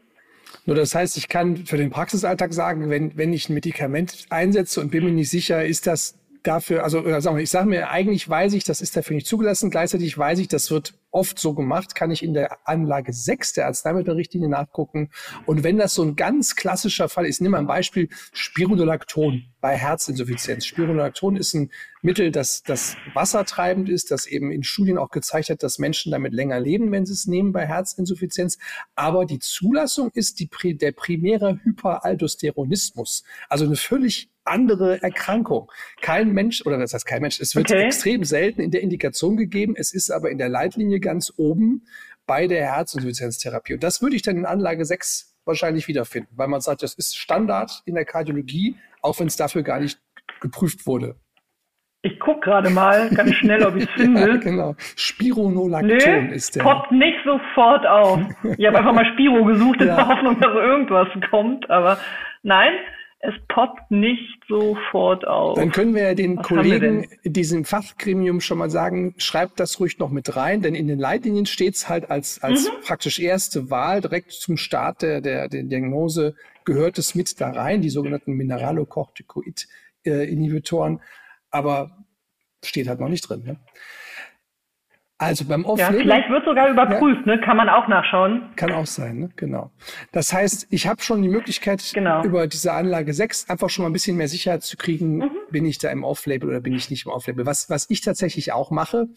[0.65, 4.81] Nur das heißt, ich kann für den Praxisalltag sagen, wenn, wenn ich ein Medikament einsetze
[4.81, 7.89] und bin mir nicht sicher, ist das dafür, also oder sagen wir, ich sage mir,
[7.89, 11.53] eigentlich weiß ich, das ist dafür nicht zugelassen, gleichzeitig weiß ich, das wird oft so
[11.53, 15.09] gemacht, kann ich in der Anlage 6 der Arzneimittelrichtlinie nachgucken.
[15.45, 19.75] Und wenn das so ein ganz klassischer Fall ist, nimm mal ein Beispiel Spironolacton bei
[19.75, 20.65] Herzinsuffizienz.
[20.65, 25.63] Spironolacton ist ein Mittel, das, das wassertreibend ist, das eben in Studien auch gezeigt hat,
[25.63, 28.57] dass Menschen damit länger leben, wenn sie es nehmen bei Herzinsuffizienz.
[28.95, 33.23] Aber die Zulassung ist die, der primäre Hyperaldosteronismus.
[33.49, 35.71] Also eine völlig andere Erkrankung.
[36.01, 37.85] Kein Mensch, oder das heißt kein Mensch, es wird okay.
[37.85, 41.85] extrem selten in der Indikation gegeben, es ist aber in der Leitlinie ganz oben
[42.25, 43.73] bei der Herzinsuffizienztherapie.
[43.73, 47.17] Und das würde ich dann in Anlage 6 wahrscheinlich wiederfinden, weil man sagt, das ist
[47.17, 49.99] Standard in der Kardiologie, auch wenn es dafür gar nicht
[50.39, 51.15] geprüft wurde.
[52.01, 54.21] Ich gucke gerade mal ganz schnell, ob ich es finde.
[54.21, 54.75] ja, genau.
[54.95, 56.63] Spironolacton Nö, ist der.
[56.63, 58.19] poppt nicht sofort auf.
[58.57, 59.95] Ich habe einfach mal Spiro gesucht in ja.
[59.97, 61.99] der Hoffnung, dass irgendwas kommt, aber
[62.43, 62.71] nein,
[63.21, 65.55] es poppt nicht sofort auf.
[65.55, 69.99] Dann können wir ja den Was Kollegen diesem Fachgremium schon mal sagen, schreibt das ruhig
[69.99, 72.75] noch mit rein, denn in den Leitlinien steht es halt als, als mhm.
[72.81, 77.81] praktisch erste Wahl direkt zum Start der, der, der Diagnose gehört es mit da rein,
[77.81, 81.01] die sogenannten Mineralocorticoid-Inhibitoren,
[81.51, 82.05] aber
[82.63, 83.43] steht halt noch nicht drin.
[83.43, 83.59] Ne?
[85.21, 85.95] Also beim Off-Label.
[85.95, 87.41] Ja, vielleicht wird sogar überprüft, ja, ne?
[87.41, 88.55] Kann man auch nachschauen.
[88.55, 89.29] Kann auch sein, ne?
[89.35, 89.69] Genau.
[90.13, 92.23] Das heißt, ich habe schon die Möglichkeit, genau.
[92.23, 95.31] über diese Anlage 6 einfach schon mal ein bisschen mehr Sicherheit zu kriegen, mhm.
[95.51, 97.45] bin ich da im Off-Label oder bin ich nicht im Off-Label.
[97.45, 99.09] Was, was ich tatsächlich auch mache,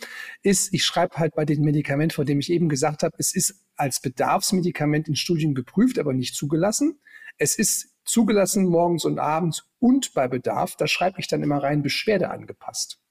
[0.42, 3.64] ist, ich schreibe halt bei dem Medikament, von dem ich eben gesagt habe, es ist
[3.76, 6.98] als Bedarfsmedikament in Studien geprüft, aber nicht zugelassen.
[7.38, 10.74] Es ist zugelassen morgens und abends und bei Bedarf.
[10.74, 13.01] Da schreibe ich dann immer rein Beschwerde angepasst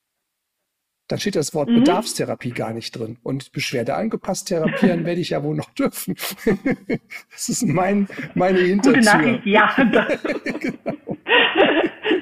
[1.11, 1.79] dann steht das Wort mhm.
[1.79, 3.17] Bedarfstherapie gar nicht drin.
[3.23, 6.15] Und Beschwerde angepasst therapieren werde ich ja wohl noch dürfen.
[7.31, 9.01] das ist mein, meine Hintertür.
[9.01, 9.69] Gute Nachricht, ja.
[9.91, 10.23] Das,
[10.59, 11.17] genau.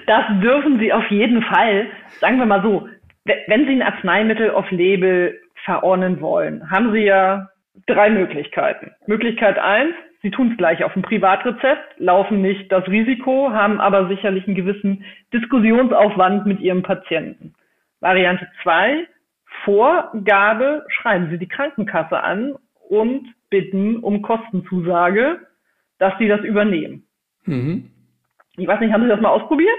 [0.08, 1.88] das dürfen Sie auf jeden Fall.
[2.19, 2.88] Sagen wir mal so,
[3.25, 7.49] wenn Sie ein Arzneimittel auf Label verordnen wollen, haben Sie ja
[7.86, 8.91] drei Möglichkeiten.
[9.06, 14.08] Möglichkeit eins, Sie tun es gleich auf dem Privatrezept, laufen nicht das Risiko, haben aber
[14.08, 17.54] sicherlich einen gewissen Diskussionsaufwand mit Ihrem Patienten.
[18.00, 19.08] Variante 2,
[19.66, 22.56] Vorgabe, schreiben Sie die Krankenkasse an
[22.88, 25.40] und bitten um Kostenzusage,
[25.98, 27.08] dass sie das übernehmen.
[27.46, 27.92] Mhm.
[28.58, 29.78] Ich weiß nicht, haben Sie das mal ausprobiert?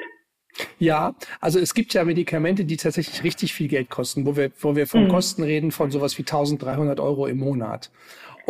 [0.78, 4.74] Ja, also es gibt ja Medikamente, die tatsächlich richtig viel Geld kosten, wo wir, wo
[4.74, 5.08] wir von mhm.
[5.08, 7.90] Kosten reden von sowas wie 1300 Euro im Monat.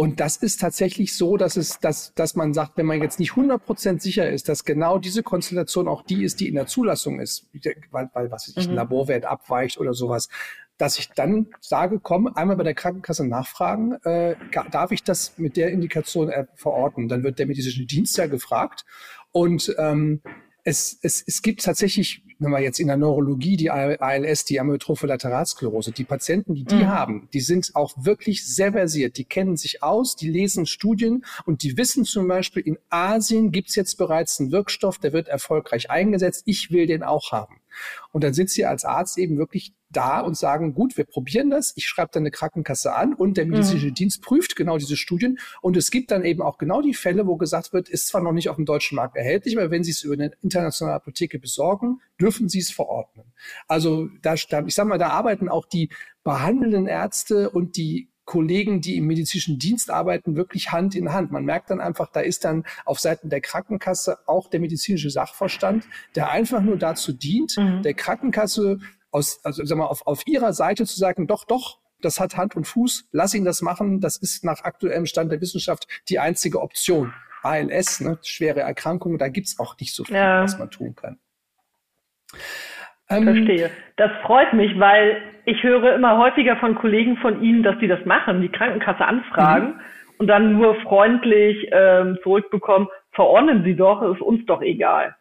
[0.00, 3.32] Und das ist tatsächlich so, dass es, dass, dass man sagt, wenn man jetzt nicht
[3.32, 7.50] 100% sicher ist, dass genau diese Konstellation auch die ist, die in der Zulassung ist,
[7.90, 8.70] weil, weil was ich, mhm.
[8.70, 10.30] ein Laborwert abweicht oder sowas,
[10.78, 14.36] dass ich dann sage, komm, einmal bei der Krankenkasse nachfragen, äh,
[14.70, 17.08] darf ich das mit der Indikation äh, verorten?
[17.08, 18.86] Dann wird der medizinische Dienst ja gefragt
[19.32, 20.22] und ähm,
[20.70, 25.08] es, es, es gibt tatsächlich, wenn wir jetzt in der Neurologie die ALS, die Amyotrophe
[25.08, 26.86] Lateralsklerose, die Patienten, die die mhm.
[26.86, 29.18] haben, die sind auch wirklich sehr versiert.
[29.18, 33.74] Die kennen sich aus, die lesen Studien und die wissen zum Beispiel, in Asien gibt's
[33.74, 36.44] jetzt bereits einen Wirkstoff, der wird erfolgreich eingesetzt.
[36.46, 37.60] Ich will den auch haben.
[38.12, 41.72] Und dann sind sie als Arzt eben wirklich da und sagen, gut, wir probieren das,
[41.76, 43.94] ich schreibe dann eine Krankenkasse an und der medizinische mhm.
[43.94, 45.38] Dienst prüft genau diese Studien.
[45.62, 48.32] Und es gibt dann eben auch genau die Fälle, wo gesagt wird, ist zwar noch
[48.32, 52.00] nicht auf dem deutschen Markt erhältlich, aber wenn Sie es über eine internationale Apotheke besorgen,
[52.20, 53.32] dürfen Sie es verordnen.
[53.66, 55.90] Also da, ich sag mal, da arbeiten auch die
[56.22, 61.32] behandelnden Ärzte und die Kollegen, die im medizinischen Dienst arbeiten, wirklich Hand in Hand.
[61.32, 65.84] Man merkt dann einfach, da ist dann auf Seiten der Krankenkasse auch der medizinische Sachverstand,
[66.14, 67.82] der einfach nur dazu dient, mhm.
[67.82, 68.78] der Krankenkasse
[69.10, 72.56] aus, also sag mal, auf, auf ihrer Seite zu sagen, doch, doch, das hat Hand
[72.56, 76.60] und Fuß, lass ihn das machen, das ist nach aktuellem Stand der Wissenschaft die einzige
[76.60, 77.12] Option.
[77.42, 80.42] ALS, ne, schwere Erkrankungen, da gibt's auch nicht so viel, ja.
[80.42, 81.18] was man tun kann.
[83.08, 83.70] Ähm, Verstehe.
[83.96, 88.04] Das freut mich, weil ich höre immer häufiger von Kollegen von Ihnen, dass die das
[88.04, 89.80] machen, die Krankenkasse anfragen mhm.
[90.18, 95.16] und dann nur freundlich ähm, zurückbekommen, verordnen Sie doch, ist uns doch egal.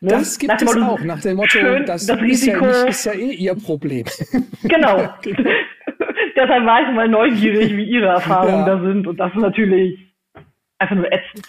[0.00, 0.10] Ne?
[0.10, 2.82] Das gibt nach es Motto, auch, nach dem Motto, schön, das, das Risiko, ist, ja
[2.82, 4.06] nicht, ist ja eh Ihr Problem.
[4.62, 5.14] Genau.
[6.36, 8.76] Deshalb war ich mal neugierig, wie Ihre Erfahrungen ja.
[8.76, 9.06] da sind.
[9.06, 9.98] Und das ist natürlich
[10.78, 11.46] einfach nur ätzend.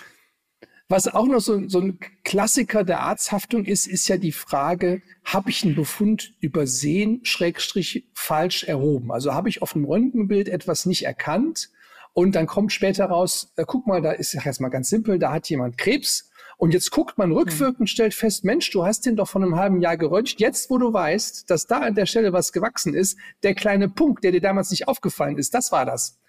[0.92, 5.50] Was auch noch so, so ein Klassiker der Arzthaftung ist, ist ja die Frage, habe
[5.50, 9.10] ich einen Befund übersehen, schrägstrich falsch erhoben?
[9.10, 11.70] Also habe ich auf dem Röntgenbild etwas nicht erkannt
[12.12, 15.32] und dann kommt später raus, äh, guck mal, da ist ja erstmal ganz simpel, da
[15.32, 16.30] hat jemand Krebs
[16.62, 19.82] und jetzt guckt man rückwirkend, stellt fest, Mensch, du hast den doch vor einem halben
[19.82, 20.40] Jahr geröntgt.
[20.40, 24.24] Jetzt, wo du weißt, dass da an der Stelle was gewachsen ist, der kleine Punkt,
[24.24, 26.20] der dir damals nicht aufgefallen ist, das war das.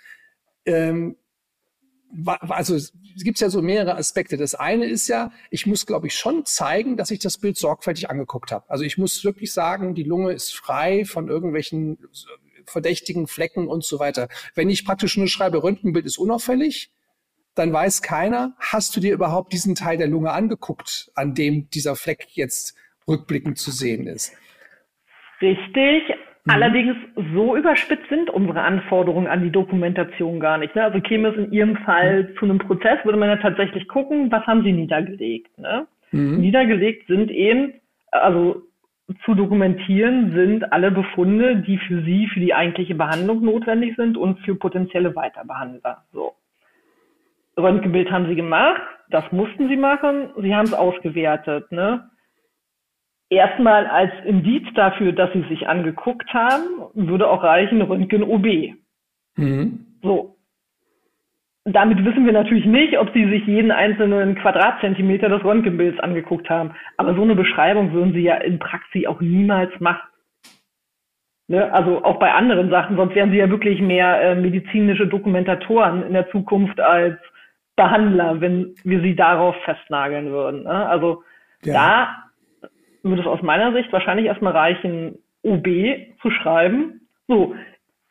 [0.64, 1.16] Ähm,
[2.48, 4.38] also es gibt ja so mehrere Aspekte.
[4.38, 8.08] Das eine ist ja, ich muss, glaube ich, schon zeigen, dass ich das Bild sorgfältig
[8.08, 8.64] angeguckt habe.
[8.70, 11.98] Also ich muss wirklich sagen, die Lunge ist frei von irgendwelchen
[12.64, 14.28] verdächtigen Flecken und so weiter.
[14.54, 16.90] Wenn ich praktisch nur schreibe, Röntgenbild ist unauffällig,
[17.54, 21.96] dann weiß keiner, hast du dir überhaupt diesen Teil der Lunge angeguckt, an dem dieser
[21.96, 24.36] Fleck jetzt rückblickend zu sehen ist.
[25.40, 26.04] Richtig,
[26.44, 26.52] Mhm.
[26.52, 26.96] Allerdings
[27.34, 30.74] so überspitzt sind unsere Anforderungen an die Dokumentation gar nicht.
[30.74, 30.82] Ne?
[30.82, 32.36] Also käme es in Ihrem Fall mhm.
[32.36, 35.56] zu einem Prozess, würde man ja tatsächlich gucken, was haben Sie niedergelegt.
[35.58, 35.86] Ne?
[36.10, 36.40] Mhm.
[36.40, 37.74] Niedergelegt sind eben,
[38.10, 38.62] also
[39.24, 44.40] zu dokumentieren sind alle Befunde, die für Sie, für die eigentliche Behandlung notwendig sind und
[44.40, 46.04] für potenzielle Weiterbehandler.
[46.12, 46.32] So.
[47.58, 51.70] Röntgenbild haben Sie gemacht, das mussten Sie machen, Sie haben es ausgewertet.
[51.70, 52.08] Ne?
[53.32, 58.74] erstmal als Indiz dafür, dass sie sich angeguckt haben, würde auch reichen Röntgen OB.
[59.36, 59.86] Mhm.
[60.02, 60.36] So.
[61.64, 66.72] Damit wissen wir natürlich nicht, ob sie sich jeden einzelnen Quadratzentimeter des Röntgenbilds angeguckt haben.
[66.96, 70.08] Aber so eine Beschreibung würden sie ja in Praxis auch niemals machen.
[71.46, 71.72] Ne?
[71.72, 76.12] Also auch bei anderen Sachen, sonst wären sie ja wirklich mehr äh, medizinische Dokumentatoren in
[76.12, 77.16] der Zukunft als
[77.76, 80.64] Behandler, wenn wir sie darauf festnageln würden.
[80.64, 80.88] Ne?
[80.88, 81.22] Also
[81.64, 81.72] ja.
[81.72, 82.70] da
[83.02, 85.66] würde es aus meiner Sicht wahrscheinlich erstmal reichen, OB
[86.20, 87.00] zu schreiben.
[87.28, 87.54] So,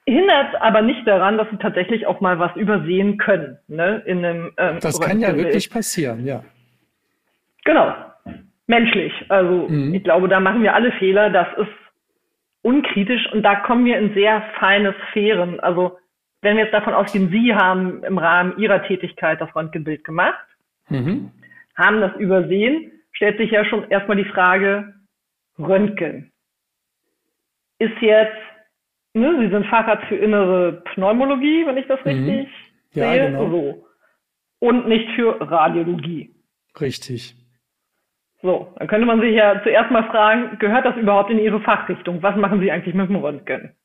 [0.06, 3.58] hindert aber nicht daran, dass sie tatsächlich auch mal was übersehen können.
[3.68, 6.44] Ne, in einem, ähm, das kann ja wirklich passieren, ja.
[7.64, 7.94] Genau,
[8.68, 9.14] menschlich.
[9.30, 9.94] Also mhm.
[9.94, 11.30] ich glaube, da machen wir alle Fehler.
[11.30, 11.70] Das ist
[12.64, 15.60] unkritisch und da kommen wir in sehr feine Sphären.
[15.60, 15.98] Also
[16.42, 20.46] wenn wir jetzt davon ausgehen, Sie haben im Rahmen Ihrer Tätigkeit das Röntgenbild gemacht,
[20.90, 21.32] mhm.
[21.76, 24.94] haben das übersehen, stellt sich ja schon erstmal die Frage,
[25.60, 26.32] Röntgen.
[27.78, 28.38] Ist jetzt,
[29.14, 32.12] ne, Sie sind Facharzt für innere Pneumologie, wenn ich das mhm.
[32.12, 32.48] richtig
[32.94, 33.26] ja, sehe.
[33.28, 33.50] Genau.
[33.50, 33.88] So.
[34.60, 36.34] Und nicht für Radiologie.
[36.80, 37.36] Richtig.
[38.42, 42.24] So, dann könnte man sich ja zuerst mal fragen, gehört das überhaupt in Ihre Fachrichtung?
[42.24, 43.76] Was machen Sie eigentlich mit dem Röntgen?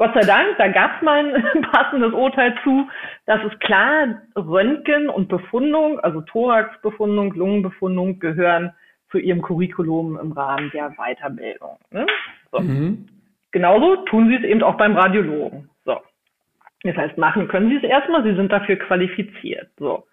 [0.00, 2.88] Gott sei Dank, da gab es mal ein passendes Urteil zu,
[3.26, 8.72] dass es klar, Röntgen und Befundung, also Thoraxbefundung, Lungenbefundung gehören
[9.10, 11.76] zu ihrem Curriculum im Rahmen der Weiterbildung.
[11.90, 12.06] Ne?
[12.50, 12.60] So.
[12.60, 13.08] Mhm.
[13.50, 15.68] Genauso tun sie es eben auch beim Radiologen.
[15.84, 16.00] So.
[16.82, 19.68] Das heißt, machen können sie es erstmal, sie sind dafür qualifiziert.
[19.78, 20.06] So.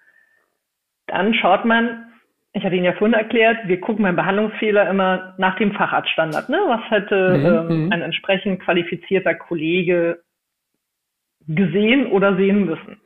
[1.06, 2.12] Dann schaut man,
[2.54, 6.50] ich hatte Ihnen ja vorhin erklärt, wir gucken beim Behandlungsfehler immer nach dem Facharztstandard.
[6.50, 6.60] Ne?
[6.68, 7.92] Was hätte mhm, ähm, mhm.
[7.92, 10.22] ein entsprechend qualifizierter Kollege
[11.48, 13.00] gesehen oder sehen müssen?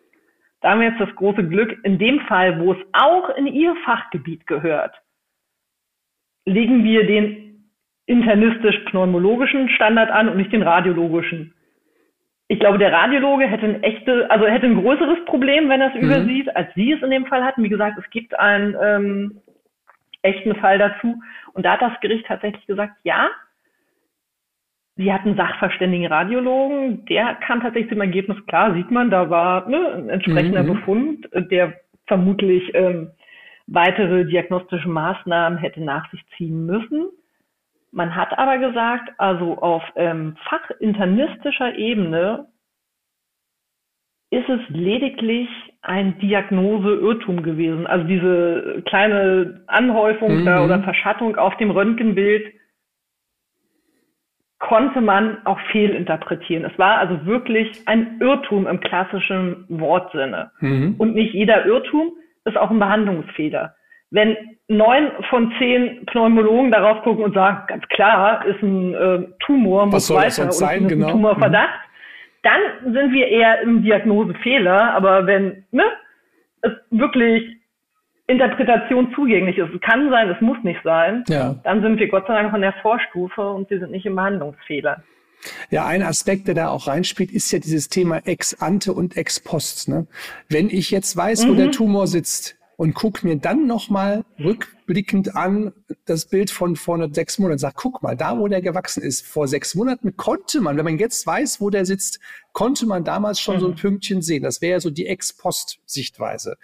[0.62, 3.76] Da haben wir jetzt das große Glück, in dem Fall, wo es auch in Ihr
[3.84, 4.96] Fachgebiet gehört,
[6.46, 7.72] legen wir den
[8.06, 11.54] internistisch-pneumologischen Standard an und nicht den radiologischen.
[12.52, 16.02] Ich glaube, der Radiologe hätte ein echte, also hätte ein größeres Problem, wenn er es
[16.02, 16.10] mhm.
[16.10, 17.64] übersieht, als Sie es in dem Fall hatten.
[17.64, 19.42] Wie gesagt, es gibt einen ähm,
[20.22, 21.16] echten Fall dazu.
[21.54, 23.30] Und da hat das Gericht tatsächlich gesagt, ja,
[24.98, 29.94] Sie hatten Sachverständigen Radiologen, der kam tatsächlich zum Ergebnis, klar, sieht man, da war ne,
[29.96, 30.74] ein entsprechender mhm.
[30.74, 33.12] Befund, der vermutlich ähm,
[33.68, 37.12] weitere diagnostische Maßnahmen hätte nach sich ziehen müssen.
[37.92, 42.48] Man hat aber gesagt, also auf ähm, fachinternistischer Ebene
[44.32, 45.50] ist es lediglich
[45.82, 47.86] ein Diagnoseirrtum gewesen.
[47.86, 50.46] Also diese kleine Anhäufung mhm.
[50.46, 52.54] da oder Verschattung auf dem Röntgenbild
[54.60, 56.64] konnte man auch fehlinterpretieren.
[56.64, 60.52] Es war also wirklich ein Irrtum im klassischen Wortsinne.
[60.60, 60.96] Mhm.
[60.98, 62.14] Und nicht jeder Irrtum
[62.46, 63.76] ist auch ein Behandlungsfehler.
[64.12, 69.86] Wenn neun von zehn Pneumologen darauf gucken und sagen, ganz klar, ist ein äh, Tumor,
[69.86, 71.08] muss Was weiter oder sein, genau.
[71.08, 72.44] ein Tumorverdacht, mhm.
[72.44, 74.94] dann sind wir eher im Diagnosefehler.
[74.94, 75.84] Aber wenn ne,
[76.62, 77.58] es wirklich
[78.28, 81.56] Interpretation zugänglich ist, es kann sein, es muss nicht sein, ja.
[81.64, 85.04] dann sind wir Gott sei Dank von der Vorstufe und wir sind nicht im Behandlungsfehler.
[85.70, 89.40] Ja, ein Aspekt, der da auch reinspielt, ist ja dieses Thema ex ante und ex
[89.40, 89.90] post.
[89.90, 90.06] Ne?
[90.50, 91.50] Wenn ich jetzt weiß, mhm.
[91.50, 91.72] wo der mhm.
[91.72, 95.72] Tumor sitzt und guck mir dann nochmal rückblickend an
[96.06, 99.24] das Bild von vor sechs Monaten und sag, guck mal, da wo der gewachsen ist,
[99.24, 102.20] vor sechs Monaten konnte man, wenn man jetzt weiß, wo der sitzt,
[102.54, 103.60] konnte man damals schon mhm.
[103.60, 103.76] so ein mhm.
[103.76, 104.42] Pünktchen sehen.
[104.42, 106.58] Das wäre ja so die ex post Sichtweise.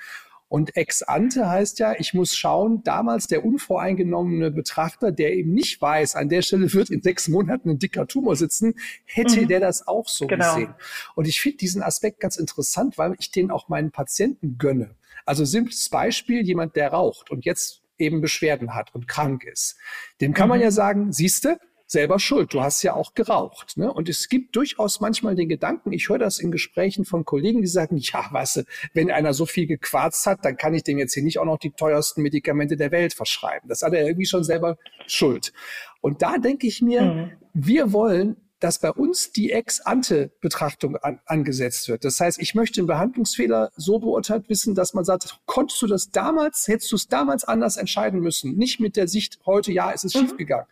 [0.48, 5.80] Und ex ante heißt ja, ich muss schauen, damals der unvoreingenommene Betrachter, der eben nicht
[5.80, 8.74] weiß, an der Stelle wird in sechs Monaten ein dicker Tumor sitzen,
[9.06, 9.50] hätte mhm.
[9.50, 10.56] der das auch so genau.
[10.56, 10.74] gesehen.
[11.14, 14.96] Und ich finde diesen Aspekt ganz interessant, weil ich den auch meinen Patienten gönne.
[15.28, 19.78] Also simples Beispiel, jemand, der raucht und jetzt eben Beschwerden hat und krank ist.
[20.22, 20.50] Dem kann mhm.
[20.50, 22.54] man ja sagen, siehste, selber schuld.
[22.54, 23.78] Du hast ja auch geraucht.
[23.78, 23.92] Ne?
[23.92, 27.68] Und es gibt durchaus manchmal den Gedanken, ich höre das in Gesprächen von Kollegen, die
[27.68, 28.64] sagen, ja, weißt du,
[28.94, 31.60] wenn einer so viel gequarzt hat, dann kann ich dem jetzt hier nicht auch noch
[31.60, 33.70] die teuersten Medikamente der Welt verschreiben.
[33.70, 35.54] Das hat er irgendwie schon selber schuld.
[36.02, 37.32] Und da denke ich mir, mhm.
[37.54, 42.04] wir wollen dass bei uns die Ex-Ante-Betrachtung an, angesetzt wird.
[42.04, 46.10] Das heißt, ich möchte den Behandlungsfehler so beurteilt wissen, dass man sagt, konntest du das
[46.10, 50.04] damals, hättest du es damals anders entscheiden müssen, nicht mit der Sicht heute, ja, es
[50.04, 50.22] ist mhm.
[50.22, 50.68] schiefgegangen.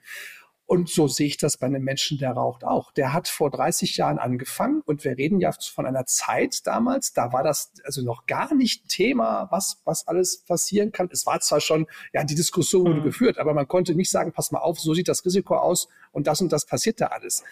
[0.68, 2.92] Und so sehe ich das bei einem Menschen, der raucht auch.
[2.92, 7.32] Der hat vor 30 Jahren angefangen und wir reden ja von einer Zeit damals, da
[7.34, 11.08] war das also noch gar nicht Thema, was, was alles passieren kann.
[11.12, 13.06] Es war zwar schon, ja, die Diskussion wurde mhm.
[13.06, 16.26] geführt, aber man konnte nicht sagen, pass mal auf, so sieht das Risiko aus und
[16.26, 17.44] das und das passiert da alles.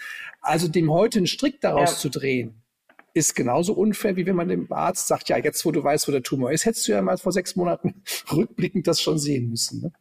[0.41, 1.97] Also dem heute einen Strick daraus ja.
[1.97, 2.63] zu drehen,
[3.13, 6.11] ist genauso unfair, wie wenn man dem Arzt sagt, ja, jetzt wo du weißt, wo
[6.11, 9.81] der Tumor ist, hättest du ja mal vor sechs Monaten rückblickend das schon sehen müssen.
[9.81, 9.91] Ne?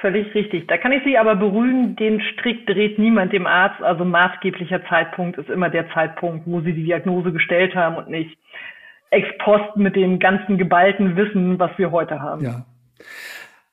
[0.00, 0.68] Völlig richtig.
[0.68, 3.82] Da kann ich Sie aber beruhigen, den Strick dreht niemand dem Arzt.
[3.82, 8.38] Also maßgeblicher Zeitpunkt ist immer der Zeitpunkt, wo Sie die Diagnose gestellt haben und nicht
[9.10, 12.44] ex post mit dem ganzen geballten Wissen, was wir heute haben.
[12.44, 12.66] Ja.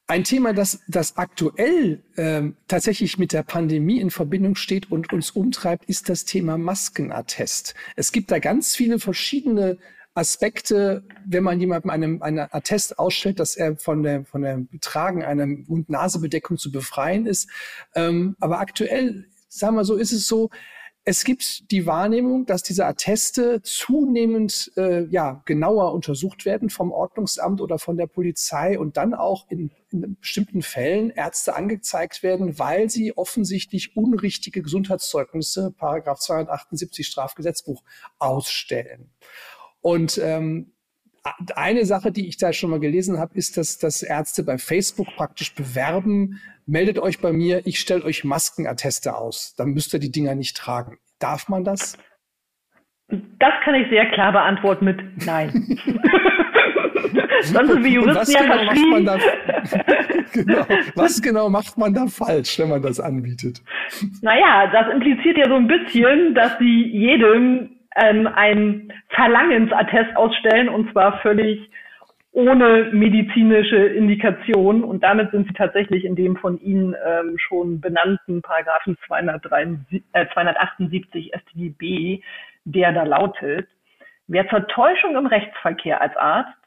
[0.07, 5.31] Ein Thema, das, das aktuell ähm, tatsächlich mit der Pandemie in Verbindung steht und uns
[5.31, 7.75] umtreibt, ist das Thema Maskenattest.
[7.95, 9.77] Es gibt da ganz viele verschiedene
[10.15, 15.23] Aspekte, wenn man jemandem einen, einen Attest ausstellt, dass er von der, von der Tragen
[15.23, 17.49] einer Mund-Nase-Bedeckung zu befreien ist.
[17.93, 20.49] Ähm, aber aktuell, sagen wir so, ist es so,
[21.07, 27.61] es gibt die Wahrnehmung, dass diese Atteste zunehmend äh, ja, genauer untersucht werden vom Ordnungsamt
[27.61, 32.89] oder von der Polizei und dann auch in, in bestimmten Fällen Ärzte angezeigt werden, weil
[32.89, 37.83] sie offensichtlich unrichtige Gesundheitszeugnisse, Paragraph 278 Strafgesetzbuch,
[38.17, 39.11] ausstellen.
[39.85, 40.71] Und ähm,
[41.55, 45.05] eine Sache, die ich da schon mal gelesen habe, ist, dass, dass Ärzte bei Facebook
[45.15, 49.53] praktisch bewerben, meldet euch bei mir, ich stelle euch Maskenatteste aus.
[49.59, 50.97] Dann müsst ihr die Dinger nicht tragen.
[51.19, 51.99] Darf man das?
[53.09, 55.77] Das kann ich sehr klar beantworten mit Nein.
[57.41, 59.05] Sonst sind wir Juristen ja genau verschrieben.
[59.05, 59.19] Da,
[60.33, 63.61] genau, was genau macht man da falsch, wenn man das anbietet?
[64.23, 70.91] Naja, das impliziert ja so ein bisschen, dass sie jedem ähm, ein Verlangensattest ausstellen und
[70.91, 71.69] zwar völlig
[72.35, 74.83] ohne medizinische Indikation.
[74.83, 80.25] Und damit sind sie tatsächlich in dem von Ihnen ähm, schon benannten Paragraphen 273, äh,
[80.33, 82.21] 278 StGB,
[82.65, 83.67] der da lautet,
[84.27, 86.57] wer zur Täuschung im Rechtsverkehr als Arzt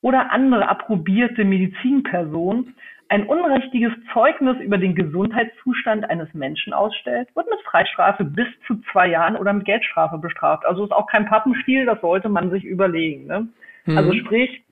[0.00, 2.74] oder andere approbierte Medizinperson
[3.08, 9.08] ein unrichtiges Zeugnis über den Gesundheitszustand eines Menschen ausstellt, wird mit Freistrafe bis zu zwei
[9.08, 10.66] Jahren oder mit Geldstrafe bestraft.
[10.66, 13.26] Also ist auch kein Pappenstiel, das sollte man sich überlegen.
[13.26, 13.48] Ne?
[13.86, 13.96] Mhm.
[13.96, 14.62] Also sprich,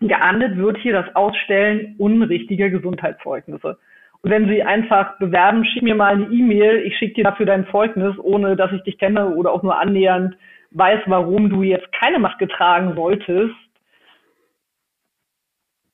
[0.00, 3.78] geahndet wird hier das Ausstellen unrichtiger Gesundheitszeugnisse.
[4.22, 7.68] Und wenn Sie einfach bewerben, schick mir mal eine E-Mail, ich schicke dir dafür dein
[7.68, 10.36] Zeugnis, ohne dass ich dich kenne oder auch nur annähernd
[10.72, 13.54] weiß, warum du jetzt keine Maske tragen solltest.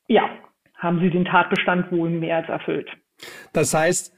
[0.09, 0.29] Ja,
[0.77, 2.91] haben sie den Tatbestand wohl mehr als erfüllt.
[3.53, 4.13] Das heißt,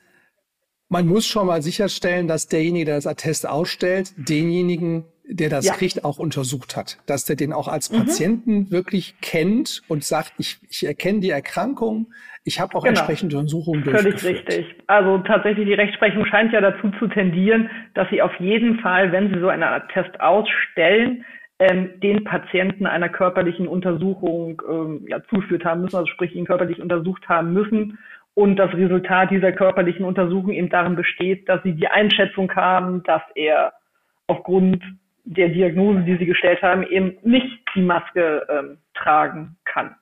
[0.88, 5.74] man muss schon mal sicherstellen, dass derjenige, der das Attest ausstellt, denjenigen, der das ja.
[5.74, 6.98] kriegt, auch untersucht hat.
[7.06, 7.98] Dass der den auch als mhm.
[7.98, 12.12] Patienten wirklich kennt und sagt, ich, ich erkenne die Erkrankung,
[12.44, 12.98] ich habe auch genau.
[12.98, 14.66] entsprechende Untersuchungen Völlig richtig.
[14.86, 19.32] Also tatsächlich, die Rechtsprechung scheint ja dazu zu tendieren, dass sie auf jeden Fall, wenn
[19.32, 21.24] sie so einen Attest ausstellen,
[21.58, 26.80] ähm, den Patienten einer körperlichen Untersuchung ähm, ja, zuführt haben müssen, also sprich ihn körperlich
[26.80, 27.98] untersucht haben müssen.
[28.34, 33.22] Und das Resultat dieser körperlichen Untersuchung eben darin besteht, dass sie die Einschätzung haben, dass
[33.36, 33.74] er
[34.26, 34.82] aufgrund
[35.24, 39.94] der Diagnose, die sie gestellt haben, eben nicht die Maske ähm, tragen kann.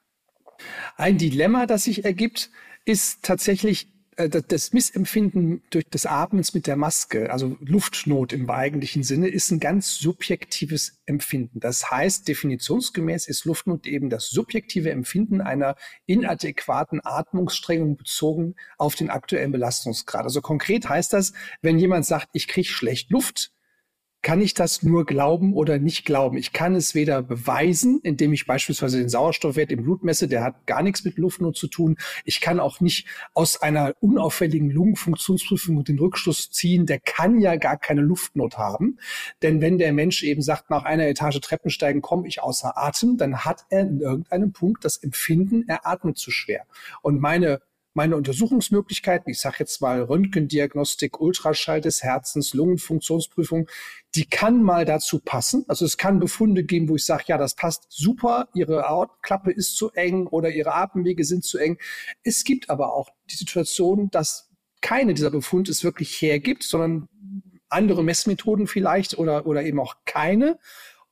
[0.96, 2.50] Ein Dilemma, das sich ergibt,
[2.84, 9.28] ist tatsächlich das Missempfinden durch das Atmens mit der Maske, also Luftnot im eigentlichen Sinne,
[9.28, 11.60] ist ein ganz subjektives Empfinden.
[11.60, 19.08] Das heißt, definitionsgemäß ist Luftnot eben das subjektive Empfinden einer inadäquaten Atmungsstrengung bezogen auf den
[19.08, 20.24] aktuellen Belastungsgrad.
[20.24, 21.32] Also konkret heißt das,
[21.62, 23.52] wenn jemand sagt, ich kriege schlecht Luft,
[24.22, 26.36] kann ich das nur glauben oder nicht glauben.
[26.36, 30.66] Ich kann es weder beweisen, indem ich beispielsweise den Sauerstoffwert im Blut messe, der hat
[30.66, 31.98] gar nichts mit Luftnot zu tun.
[32.24, 37.76] Ich kann auch nicht aus einer unauffälligen Lungenfunktionsprüfung den Rückschluss ziehen, der kann ja gar
[37.76, 38.98] keine Luftnot haben.
[39.42, 43.44] Denn wenn der Mensch eben sagt, nach einer Etage Treppensteigen komme ich außer Atem, dann
[43.44, 46.64] hat er in irgendeinem Punkt das Empfinden, er atmet zu schwer.
[47.02, 47.60] Und meine
[47.94, 53.68] meine Untersuchungsmöglichkeiten, ich sage jetzt mal Röntgendiagnostik, Ultraschall des Herzens, Lungenfunktionsprüfung,
[54.14, 55.64] die kann mal dazu passen.
[55.68, 59.76] Also es kann Befunde geben, wo ich sage, ja, das passt super, Ihre Aortenklappe ist
[59.76, 61.78] zu eng oder Ihre Atemwege sind zu eng.
[62.22, 67.08] Es gibt aber auch die Situation, dass keine dieser Befunde es wirklich hergibt, sondern
[67.68, 70.58] andere Messmethoden vielleicht oder, oder eben auch keine.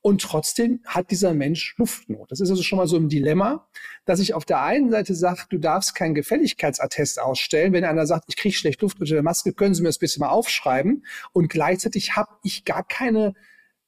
[0.03, 2.31] Und trotzdem hat dieser Mensch Luftnot.
[2.31, 3.69] Das ist also schon mal so ein Dilemma,
[4.07, 7.75] dass ich auf der einen Seite sage, du darfst keinen Gefälligkeitsattest ausstellen.
[7.75, 10.19] Wenn einer sagt, ich kriege schlecht Luft unter der Maske, können Sie mir das bitte
[10.21, 11.05] mal aufschreiben.
[11.33, 13.35] Und gleichzeitig habe ich gar keine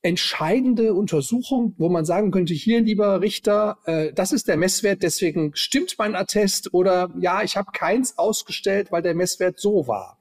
[0.02, 5.52] entscheidende Untersuchung, wo man sagen könnte, hier, lieber Richter, äh, das ist der Messwert, deswegen
[5.54, 10.18] stimmt mein Attest oder ja, ich habe keins ausgestellt, weil der Messwert so war.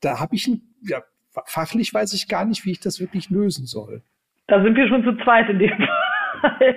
[0.00, 1.02] Da habe ich, ein, ja,
[1.46, 4.02] fachlich weiß ich gar nicht, wie ich das wirklich lösen soll.
[4.46, 5.70] Da sind wir schon zu zweit in dem
[6.40, 6.74] Fall.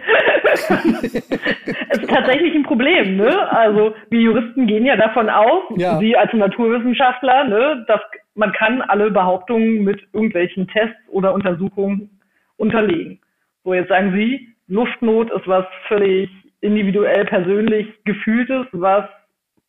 [1.90, 3.52] es ist tatsächlich ein Problem, ne?
[3.52, 6.00] Also wir Juristen gehen ja davon aus, ja.
[6.00, 8.00] Sie als Naturwissenschaftler, ne, dass
[8.36, 12.22] man kann alle Behauptungen mit irgendwelchen Tests oder Untersuchungen
[12.56, 13.20] unterlegen.
[13.64, 16.30] So, jetzt sagen Sie, Luftnot ist was völlig
[16.62, 19.06] individuell persönlich gefühltes, was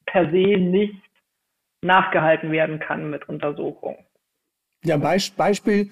[0.06, 0.94] per se nicht
[1.82, 3.98] nachgehalten werden kann mit Untersuchungen.
[4.84, 5.90] Ja, Beispiel,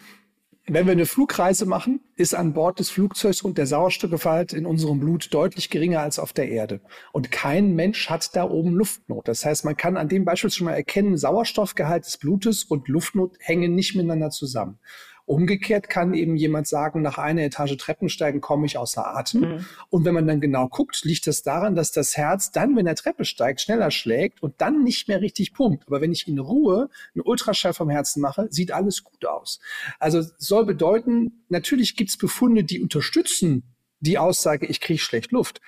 [0.68, 4.98] wenn wir eine Flugreise machen, ist an Bord des Flugzeugs und der Sauerstoffgehalt in unserem
[4.98, 6.80] Blut deutlich geringer als auf der Erde.
[7.12, 9.28] Und kein Mensch hat da oben Luftnot.
[9.28, 13.36] Das heißt, man kann an dem Beispiel schon mal erkennen, Sauerstoffgehalt des Blutes und Luftnot
[13.38, 14.80] hängen nicht miteinander zusammen.
[15.26, 19.40] Umgekehrt kann eben jemand sagen, nach einer Etage Treppensteigen komme ich außer Atem.
[19.40, 19.66] Mhm.
[19.90, 22.94] Und wenn man dann genau guckt, liegt das daran, dass das Herz dann, wenn er
[22.94, 25.88] Treppe steigt, schneller schlägt und dann nicht mehr richtig pumpt.
[25.88, 29.58] Aber wenn ich in Ruhe einen Ultraschall vom Herzen mache, sieht alles gut aus.
[29.98, 35.60] Also soll bedeuten, natürlich gibt es Befunde, die unterstützen die Aussage, ich kriege schlecht Luft.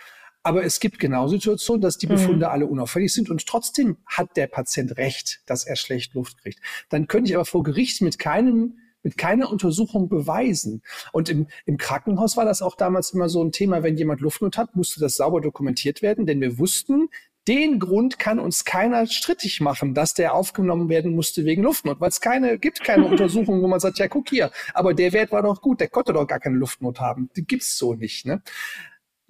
[0.44, 2.12] Aber es gibt genau Situationen, dass die mhm.
[2.12, 2.52] Befunde mhm.
[2.52, 6.61] alle unauffällig sind und trotzdem hat der Patient recht, dass er schlecht Luft kriegt.
[6.90, 10.82] Dann könnte ich aber vor Gericht mit keinem mit keiner Untersuchung beweisen.
[11.12, 14.57] Und im, im Krankenhaus war das auch damals immer so ein Thema, wenn jemand Luftnot
[14.57, 17.09] hat, musste das sauber dokumentiert werden, denn wir wussten,
[17.49, 22.11] den Grund kann uns keiner strittig machen, dass der aufgenommen werden musste wegen Luftnot, weil
[22.11, 25.42] es keine, gibt keine Untersuchung, wo man sagt, ja, guck hier, aber der Wert war
[25.42, 27.30] doch gut, der konnte doch gar keine Luftnot haben.
[27.36, 28.42] Die gibt's so nicht, ne?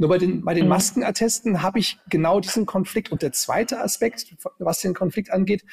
[0.01, 0.71] Nur bei den, bei den mhm.
[0.71, 3.11] Maskenattesten habe ich genau diesen Konflikt.
[3.11, 5.64] Und der zweite Aspekt, was den Konflikt angeht,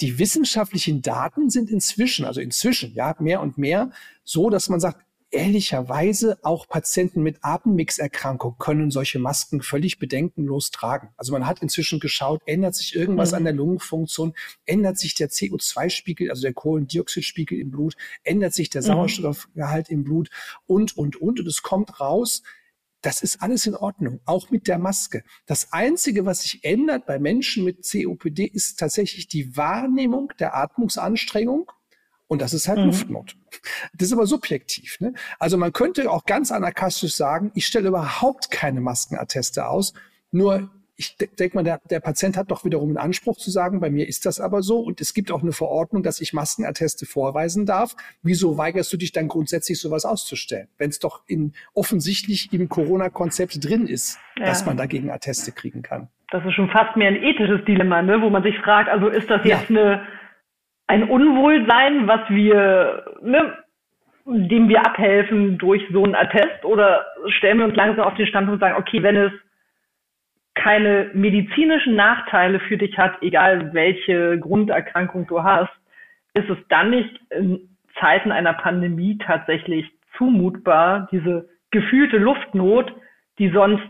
[0.00, 3.90] die wissenschaftlichen Daten sind inzwischen, also inzwischen, ja, mehr und mehr
[4.24, 11.08] so, dass man sagt, ehrlicherweise auch Patienten mit Atemmixerkrankung können solche Masken völlig bedenkenlos tragen.
[11.16, 13.36] Also man hat inzwischen geschaut, ändert sich irgendwas mhm.
[13.38, 14.34] an der Lungenfunktion,
[14.66, 18.86] ändert sich der CO2-Spiegel, also der Kohlendioxidspiegel im Blut, ändert sich der mhm.
[18.86, 20.30] Sauerstoffgehalt im Blut
[20.66, 21.40] und, und, und.
[21.40, 22.42] Und es kommt raus,
[23.06, 25.22] das ist alles in Ordnung, auch mit der Maske.
[25.46, 31.70] Das Einzige, was sich ändert bei Menschen mit COPD, ist tatsächlich die Wahrnehmung der Atmungsanstrengung.
[32.26, 32.86] Und das ist halt mhm.
[32.86, 33.36] Luftnot.
[33.94, 34.98] Das ist aber subjektiv.
[34.98, 35.14] Ne?
[35.38, 39.92] Also man könnte auch ganz anarchistisch sagen, ich stelle überhaupt keine Maskenatteste aus,
[40.32, 40.68] nur
[40.98, 44.08] ich denke mal, der, der Patient hat doch wiederum einen Anspruch zu sagen, bei mir
[44.08, 47.94] ist das aber so und es gibt auch eine Verordnung, dass ich Maskenatteste vorweisen darf.
[48.22, 53.62] Wieso weigerst du dich dann grundsätzlich sowas auszustellen, wenn es doch in, offensichtlich im Corona-Konzept
[53.62, 54.46] drin ist, ja.
[54.46, 56.08] dass man dagegen Atteste kriegen kann?
[56.30, 58.20] Das ist schon fast mehr ein ethisches Dilemma, ne?
[58.22, 59.80] wo man sich fragt, also ist das jetzt ja.
[59.80, 60.06] eine,
[60.86, 63.54] ein Unwohlsein, was wir, ne,
[64.24, 68.62] dem wir abhelfen durch so ein Attest oder stellen wir uns langsam auf den Standpunkt
[68.62, 69.32] und sagen, okay, wenn es
[70.56, 75.70] keine medizinischen Nachteile für dich hat, egal welche Grunderkrankung du hast,
[76.34, 77.68] ist es dann nicht in
[78.00, 79.86] Zeiten einer Pandemie tatsächlich
[80.18, 82.92] zumutbar, diese gefühlte Luftnot,
[83.38, 83.86] die sonst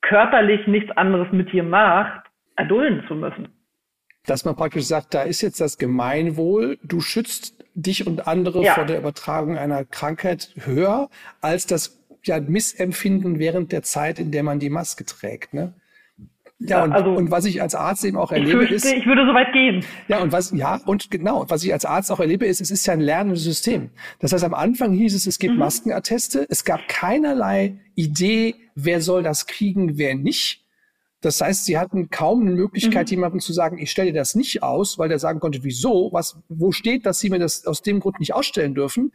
[0.00, 2.24] körperlich nichts anderes mit dir macht,
[2.56, 3.48] erdulden zu müssen.
[4.26, 8.74] Dass man praktisch sagt, da ist jetzt das Gemeinwohl, du schützt dich und andere ja.
[8.74, 11.08] vor der Übertragung einer Krankheit höher
[11.40, 15.52] als das ja, Missempfinden während der Zeit, in der man die Maske trägt.
[15.54, 15.74] Ne?
[16.58, 18.84] Ja, und, also, und was ich als Arzt eben auch erlebe, ich fürchte, ist.
[18.86, 19.84] Ich würde so weit gehen.
[20.08, 22.86] Ja, und was, ja, und genau, was ich als Arzt auch erlebe, ist, es ist
[22.86, 23.90] ja ein lernendes System.
[24.20, 25.60] Das heißt, am Anfang hieß es, es gibt mhm.
[25.60, 26.46] Maskenatteste.
[26.48, 30.64] Es gab keinerlei Idee, wer soll das kriegen, wer nicht.
[31.20, 33.16] Das heißt, sie hatten kaum eine Möglichkeit, mhm.
[33.16, 36.72] jemandem zu sagen, ich stelle das nicht aus, weil der sagen konnte, wieso, was, wo
[36.72, 39.12] steht, dass sie mir das aus dem Grund nicht ausstellen dürfen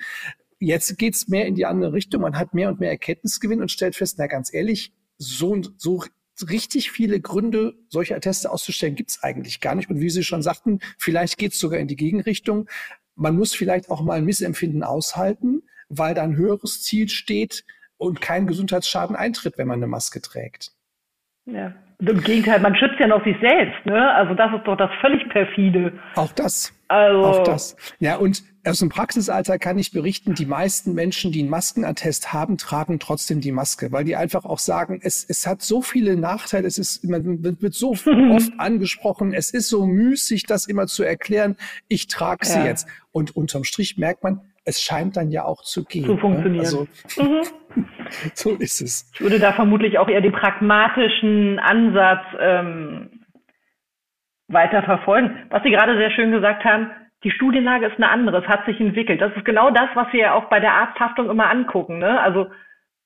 [0.62, 2.22] jetzt geht's mehr in die andere Richtung.
[2.22, 6.04] Man hat mehr und mehr Erkenntnisgewinn und stellt fest, na ganz ehrlich, so, so
[6.50, 9.90] richtig viele Gründe, solche Atteste auszustellen, gibt's eigentlich gar nicht.
[9.90, 12.68] Und wie Sie schon sagten, vielleicht geht's sogar in die Gegenrichtung.
[13.16, 17.64] Man muss vielleicht auch mal ein Missempfinden aushalten, weil da ein höheres Ziel steht
[17.98, 20.72] und kein Gesundheitsschaden eintritt, wenn man eine Maske trägt.
[21.46, 21.76] Ja.
[22.02, 24.12] Im Gegenteil, man schützt ja noch sich selbst, ne?
[24.16, 25.94] Also das ist doch das völlig perfide.
[26.16, 26.74] Auch das.
[26.88, 27.24] Also.
[27.24, 27.76] Auch das.
[28.00, 32.58] Ja, und aus dem Praxisalter kann ich berichten, die meisten Menschen, die einen Maskenattest haben,
[32.58, 36.68] tragen trotzdem die Maske, weil die einfach auch sagen, es, es hat so viele Nachteile,
[36.68, 37.92] es ist, man wird so
[38.32, 41.56] oft angesprochen, es ist so müßig, das immer zu erklären,
[41.88, 42.66] ich trage sie ja.
[42.66, 42.88] jetzt.
[43.12, 46.06] Und unterm Strich merkt man, es scheint dann ja auch zu gehen.
[46.06, 46.64] Zu funktionieren.
[46.64, 46.70] Ne?
[46.70, 46.88] Also,
[47.18, 47.42] mhm.
[48.34, 49.12] so ist es.
[49.14, 53.26] Ich würde da vermutlich auch eher den pragmatischen Ansatz ähm,
[54.48, 55.38] weiter verfolgen.
[55.50, 56.92] Was Sie gerade sehr schön gesagt haben,
[57.24, 59.22] die Studienlage ist eine andere, es hat sich entwickelt.
[59.22, 62.00] Das ist genau das, was wir ja auch bei der Arzthaftung immer angucken.
[62.00, 62.20] Ne?
[62.20, 62.48] Also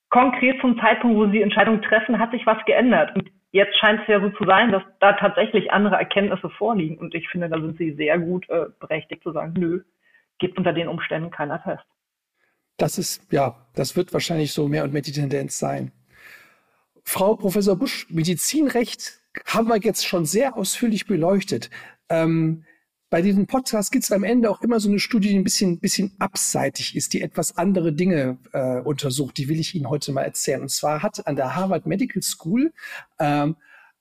[0.10, 3.14] konkret zum Zeitpunkt, wo Sie Entscheidungen treffen, hat sich was geändert.
[3.16, 6.98] Und jetzt scheint es ja so zu sein, dass da tatsächlich andere Erkenntnisse vorliegen.
[6.98, 9.82] Und ich finde, da sind Sie sehr gut äh, berechtigt zu sagen, nö,
[10.40, 11.84] gibt unter den Umständen keiner fest.
[12.78, 15.92] Das ist, ja, das wird wahrscheinlich so mehr und mehr die Tendenz sein.
[17.04, 21.70] Frau Professor Busch, Medizinrecht haben wir jetzt schon sehr ausführlich beleuchtet.
[22.10, 22.66] Ähm,
[23.10, 25.80] bei diesem Podcast gibt es am Ende auch immer so eine Studie, die ein bisschen,
[25.80, 29.38] bisschen abseitig ist, die etwas andere Dinge äh, untersucht.
[29.38, 30.62] Die will ich Ihnen heute mal erzählen.
[30.62, 32.74] Und zwar hat an der Harvard Medical School
[33.20, 33.56] ähm,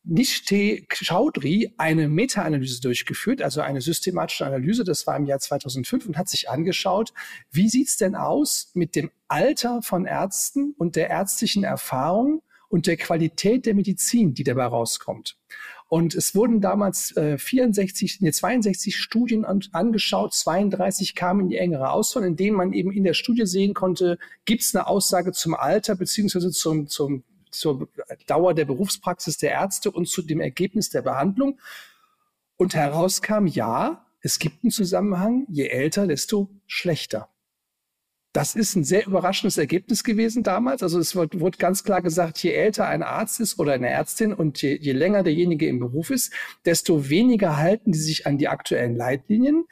[0.04, 6.18] Nishte Chaudhry eine Meta-Analyse durchgeführt, also eine systematische Analyse, das war im Jahr 2005 und
[6.18, 7.14] hat sich angeschaut,
[7.50, 12.96] wie sieht's denn aus mit dem Alter von Ärzten und der ärztlichen Erfahrung und der
[12.96, 15.38] Qualität der Medizin, die dabei rauskommt.
[15.88, 21.56] Und es wurden damals äh, 64, nee, 62 Studien an, angeschaut, 32 kamen in die
[21.56, 25.32] engere Auswahl, in denen man eben in der Studie sehen konnte, gibt es eine Aussage
[25.32, 27.22] zum Alter beziehungsweise zum, zum
[27.54, 27.88] zur
[28.26, 31.58] Dauer der Berufspraxis der Ärzte und zu dem Ergebnis der Behandlung.
[32.56, 37.28] Und herauskam, ja, es gibt einen Zusammenhang, je älter, desto schlechter.
[38.34, 40.82] Das ist ein sehr überraschendes Ergebnis gewesen damals.
[40.82, 44.34] Also es wurde, wurde ganz klar gesagt, je älter ein Arzt ist oder eine Ärztin
[44.34, 46.32] und je, je länger derjenige im Beruf ist,
[46.64, 49.66] desto weniger halten die sich an die aktuellen Leitlinien,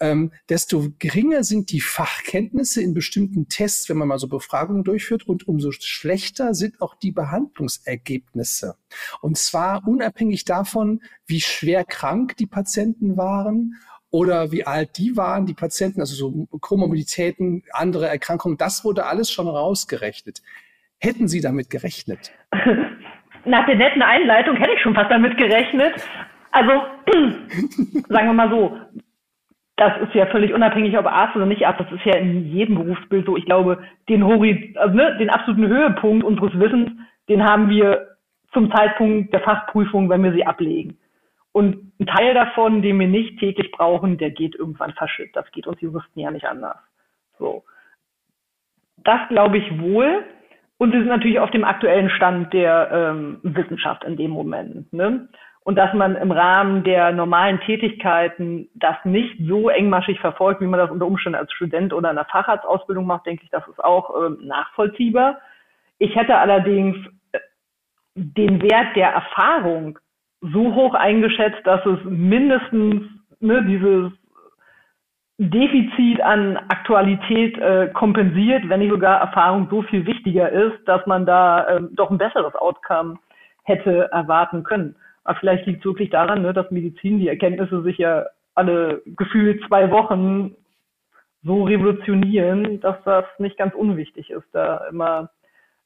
[0.00, 5.28] ähm, desto geringer sind die Fachkenntnisse in bestimmten Tests, wenn man mal so Befragungen durchführt
[5.28, 8.74] und umso schlechter sind auch die Behandlungsergebnisse.
[9.22, 13.76] Und zwar unabhängig davon, wie schwer krank die Patienten waren
[14.10, 19.30] oder wie alt die waren, die Patienten, also so Komorbiditäten, andere Erkrankungen, das wurde alles
[19.30, 20.40] schon rausgerechnet.
[20.98, 22.32] Hätten Sie damit gerechnet?
[23.44, 25.94] Nach der netten Einleitung hätte ich schon fast damit gerechnet.
[26.50, 26.72] Also,
[28.08, 28.76] sagen wir mal so,
[29.76, 31.80] das ist ja völlig unabhängig, ob Arzt oder nicht Arzt.
[31.80, 33.36] Das ist ja in jedem Berufsbild so.
[33.36, 33.78] Ich glaube,
[34.08, 36.90] den, Hori also, ne, den absoluten Höhepunkt unseres Wissens,
[37.28, 38.16] den haben wir
[38.52, 40.98] zum Zeitpunkt der Fachprüfung, wenn wir sie ablegen.
[41.52, 45.30] Und ein Teil davon, den wir nicht täglich brauchen, der geht irgendwann verschütt.
[45.34, 46.78] Das geht uns Juristen ja nicht anders.
[47.38, 47.64] So.
[48.98, 50.24] Das glaube ich wohl.
[50.78, 54.92] Und wir sind natürlich auf dem aktuellen Stand der ähm, Wissenschaft in dem Moment.
[54.92, 55.28] Ne?
[55.64, 60.78] Und dass man im Rahmen der normalen Tätigkeiten das nicht so engmaschig verfolgt, wie man
[60.78, 64.24] das unter Umständen als Student oder in der Facharztausbildung macht, denke ich, das ist auch
[64.24, 65.40] ähm, nachvollziehbar.
[65.98, 66.96] Ich hätte allerdings
[67.32, 67.40] äh,
[68.14, 69.98] den Wert der Erfahrung
[70.40, 73.02] so hoch eingeschätzt, dass es mindestens
[73.40, 74.12] ne, dieses
[75.38, 81.26] Defizit an Aktualität äh, kompensiert, wenn nicht sogar Erfahrung so viel wichtiger ist, dass man
[81.26, 83.18] da äh, doch ein besseres Outcome
[83.62, 84.96] hätte erwarten können.
[85.22, 89.64] Aber vielleicht liegt es wirklich daran, ne, dass Medizin die Erkenntnisse sich ja alle gefühlt
[89.68, 90.56] zwei Wochen
[91.44, 95.30] so revolutionieren, dass das nicht ganz unwichtig ist, da immer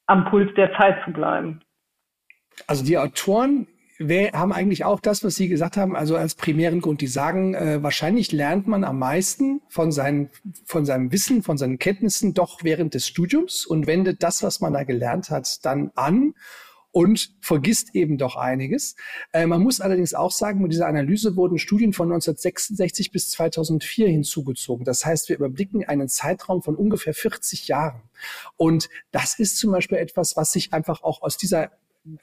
[0.07, 1.61] am Puls der Zeit zu bleiben.
[2.67, 3.67] Also die Autoren
[3.97, 7.01] wir haben eigentlich auch das, was Sie gesagt haben, also als primären Grund.
[7.01, 10.29] Die sagen, äh, wahrscheinlich lernt man am meisten von, seinen,
[10.65, 14.73] von seinem Wissen, von seinen Kenntnissen doch während des Studiums und wendet das, was man
[14.73, 16.33] da gelernt hat, dann an
[16.93, 18.95] und vergisst eben doch einiges.
[19.33, 24.09] Äh, man muss allerdings auch sagen, mit dieser Analyse wurden Studien von 1966 bis 2004
[24.09, 24.85] hinzugezogen.
[24.85, 28.03] Das heißt, wir überblicken einen Zeitraum von ungefähr 40 Jahren.
[28.57, 31.71] Und das ist zum Beispiel etwas, was sich einfach auch aus dieser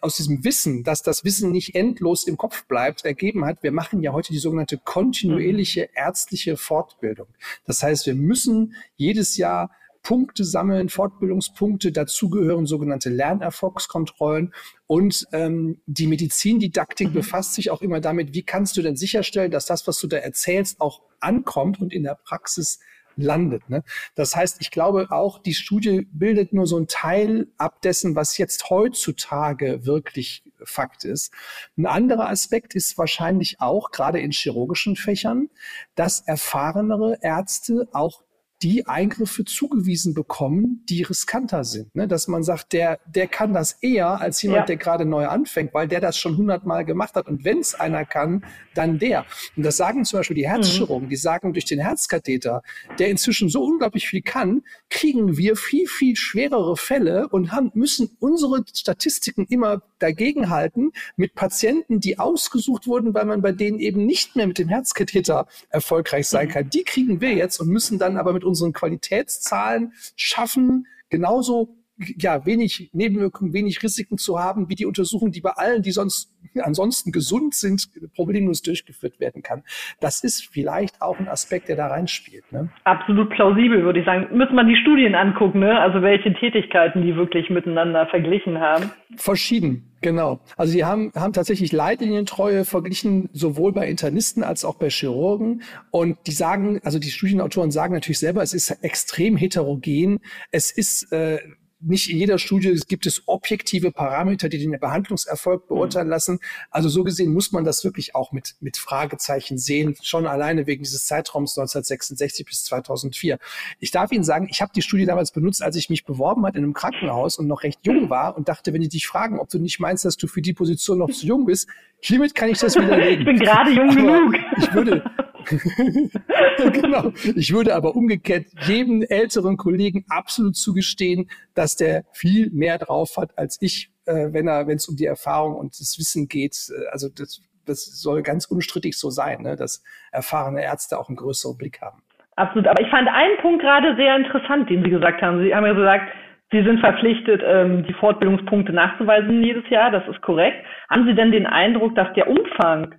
[0.00, 3.62] aus diesem Wissen, dass das Wissen nicht endlos im Kopf bleibt, ergeben hat.
[3.62, 5.88] Wir machen ja heute die sogenannte kontinuierliche mhm.
[5.94, 7.28] ärztliche Fortbildung.
[7.64, 9.70] Das heißt, wir müssen jedes Jahr
[10.02, 11.92] Punkte sammeln, Fortbildungspunkte.
[11.92, 14.54] Dazu gehören sogenannte Lernerfolgskontrollen.
[14.86, 17.14] Und ähm, die Medizindidaktik mhm.
[17.14, 20.16] befasst sich auch immer damit, wie kannst du denn sicherstellen, dass das, was du da
[20.16, 22.80] erzählst, auch ankommt und in der Praxis
[23.20, 23.68] landet.
[23.68, 23.82] Ne?
[24.14, 28.38] Das heißt, ich glaube auch, die Studie bildet nur so ein Teil ab dessen, was
[28.38, 31.32] jetzt heutzutage wirklich Fakt ist.
[31.76, 35.48] Ein anderer Aspekt ist wahrscheinlich auch, gerade in chirurgischen Fächern,
[35.94, 38.22] dass erfahrenere Ärzte auch
[38.62, 41.94] die Eingriffe zugewiesen bekommen, die riskanter sind.
[41.94, 42.06] Ne?
[42.06, 44.66] Dass man sagt, der, der kann das eher als jemand, ja.
[44.66, 47.26] der gerade neu anfängt, weil der das schon hundertmal gemacht hat.
[47.26, 48.44] Und wenn es einer kann,
[48.74, 49.24] dann der.
[49.56, 51.10] Und das sagen zum Beispiel die Herzchirurgen, mhm.
[51.10, 52.62] die sagen, durch den Herzkatheter,
[52.98, 58.16] der inzwischen so unglaublich viel kann, kriegen wir viel, viel schwerere Fälle und haben, müssen
[58.20, 64.36] unsere Statistiken immer dagegenhalten mit Patienten, die ausgesucht wurden, weil man bei denen eben nicht
[64.36, 66.52] mehr mit dem Herzkatheter erfolgreich sein mhm.
[66.52, 66.70] kann.
[66.70, 71.79] Die kriegen wir jetzt und müssen dann aber mit unseren Qualitätszahlen schaffen, genauso
[72.18, 76.30] ja, wenig Nebenwirkungen, wenig Risiken zu haben, wie die Untersuchung, die bei allen, die sonst
[76.58, 79.62] ansonsten gesund sind, problemlos durchgeführt werden kann.
[80.00, 82.50] Das ist vielleicht auch ein Aspekt, der da reinspielt.
[82.52, 82.70] Ne?
[82.84, 84.36] Absolut plausibel, würde ich sagen.
[84.36, 85.78] Müssen man die Studien angucken, ne?
[85.78, 88.90] Also welche Tätigkeiten die wirklich miteinander verglichen haben.
[89.16, 89.86] Verschieden.
[90.02, 90.40] Genau.
[90.56, 95.62] Also die haben, haben tatsächlich Leitlinientreue verglichen, sowohl bei Internisten als auch bei Chirurgen.
[95.90, 100.20] Und die sagen, also die Studienautoren sagen natürlich selber, es ist extrem heterogen.
[100.50, 101.38] Es ist äh,
[101.80, 106.10] nicht in jeder Studie gibt es objektive Parameter, die den Behandlungserfolg beurteilen mhm.
[106.10, 106.38] lassen.
[106.70, 110.82] Also so gesehen muss man das wirklich auch mit, mit Fragezeichen sehen, schon alleine wegen
[110.82, 113.38] dieses Zeitraums 1966 bis 2004.
[113.78, 116.54] Ich darf Ihnen sagen, ich habe die Studie damals benutzt, als ich mich beworben hat
[116.56, 119.48] in einem Krankenhaus und noch recht jung war und dachte, wenn die dich fragen, ob
[119.48, 121.68] du nicht meinst, dass du für die Position noch zu jung bist,
[122.00, 123.20] hiermit kann ich das widerlegen.
[123.20, 124.34] Ich bin gerade jung genug.
[124.56, 125.04] Ich würde,
[126.72, 127.12] genau.
[127.36, 133.36] Ich würde aber umgekehrt jedem älteren Kollegen absolut zugestehen, dass der viel mehr drauf hat
[133.38, 136.56] als ich, äh, wenn er, wenn es um die Erfahrung und das Wissen geht.
[136.70, 139.82] Äh, also das, das soll ganz unstrittig so sein, ne, dass
[140.12, 142.02] erfahrene Ärzte auch einen größeren Blick haben.
[142.36, 142.66] Absolut.
[142.68, 145.42] Aber ich fand einen Punkt gerade sehr interessant, den Sie gesagt haben.
[145.42, 146.10] Sie haben ja gesagt,
[146.52, 149.90] Sie sind verpflichtet, ähm, die Fortbildungspunkte nachzuweisen jedes Jahr.
[149.90, 150.64] Das ist korrekt.
[150.88, 152.94] Haben Sie denn den Eindruck, dass der Umfang,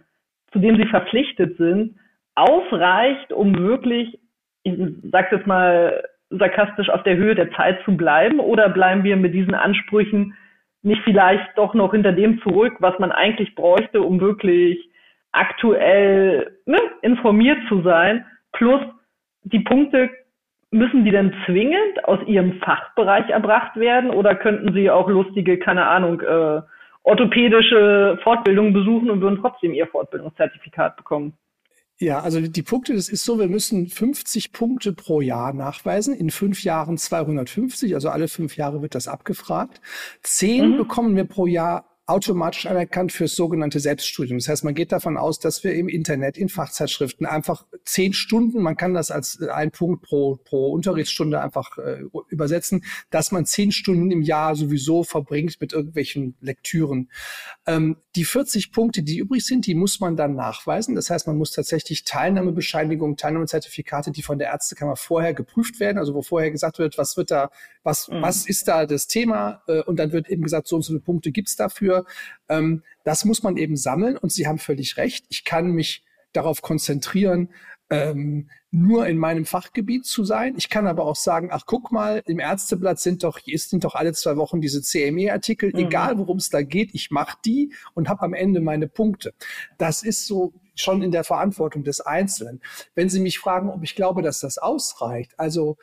[0.53, 1.95] zu dem Sie verpflichtet sind,
[2.35, 4.19] ausreicht, um wirklich,
[4.63, 4.73] ich
[5.11, 8.39] sag's jetzt mal sarkastisch, auf der Höhe der Zeit zu bleiben?
[8.39, 10.35] Oder bleiben wir mit diesen Ansprüchen
[10.83, 14.79] nicht vielleicht doch noch hinter dem zurück, was man eigentlich bräuchte, um wirklich
[15.31, 18.25] aktuell ne, informiert zu sein?
[18.53, 18.81] Plus
[19.43, 20.09] die Punkte,
[20.71, 25.85] müssen die denn zwingend aus ihrem Fachbereich erbracht werden oder könnten sie auch lustige, keine
[25.85, 26.61] Ahnung, äh,
[27.03, 31.33] orthopädische Fortbildungen besuchen und würden trotzdem ihr Fortbildungszertifikat bekommen?
[32.01, 36.31] Ja, also die Punkte, das ist so, wir müssen 50 Punkte pro Jahr nachweisen, in
[36.31, 39.81] fünf Jahren 250, also alle fünf Jahre wird das abgefragt.
[40.23, 40.77] Zehn mhm.
[40.77, 44.39] bekommen wir pro Jahr automatisch anerkannt fürs sogenannte Selbststudium.
[44.39, 48.63] Das heißt, man geht davon aus, dass wir im Internet, in Fachzeitschriften einfach zehn Stunden,
[48.63, 53.71] man kann das als ein Punkt pro, pro Unterrichtsstunde einfach äh, übersetzen, dass man zehn
[53.71, 57.09] Stunden im Jahr sowieso verbringt mit irgendwelchen Lektüren.
[57.67, 60.95] Ähm, die 40 Punkte, die übrig sind, die muss man dann nachweisen.
[60.95, 66.13] Das heißt, man muss tatsächlich Teilnahmebescheinigungen, Teilnahmezertifikate, die von der Ärztekammer vorher geprüft werden, also
[66.13, 67.51] wo vorher gesagt wird, was wird da,
[67.83, 68.21] was, mhm.
[68.21, 69.63] was ist da das Thema?
[69.67, 72.05] Äh, und dann wird eben gesagt, so und so viele Punkte gibt's dafür.
[72.49, 75.25] Ähm, das muss man eben sammeln und Sie haben völlig recht.
[75.29, 76.03] Ich kann mich
[76.33, 77.49] darauf konzentrieren,
[77.89, 80.55] ähm, nur in meinem Fachgebiet zu sein.
[80.57, 84.13] Ich kann aber auch sagen, ach guck mal, im Ärzteblatt sind doch, sind doch alle
[84.13, 85.79] zwei Wochen diese CME-Artikel, mhm.
[85.79, 89.33] egal worum es da geht, ich mache die und habe am Ende meine Punkte.
[89.77, 92.61] Das ist so schon in der Verantwortung des Einzelnen.
[92.95, 95.77] Wenn Sie mich fragen, ob ich glaube, dass das ausreicht, also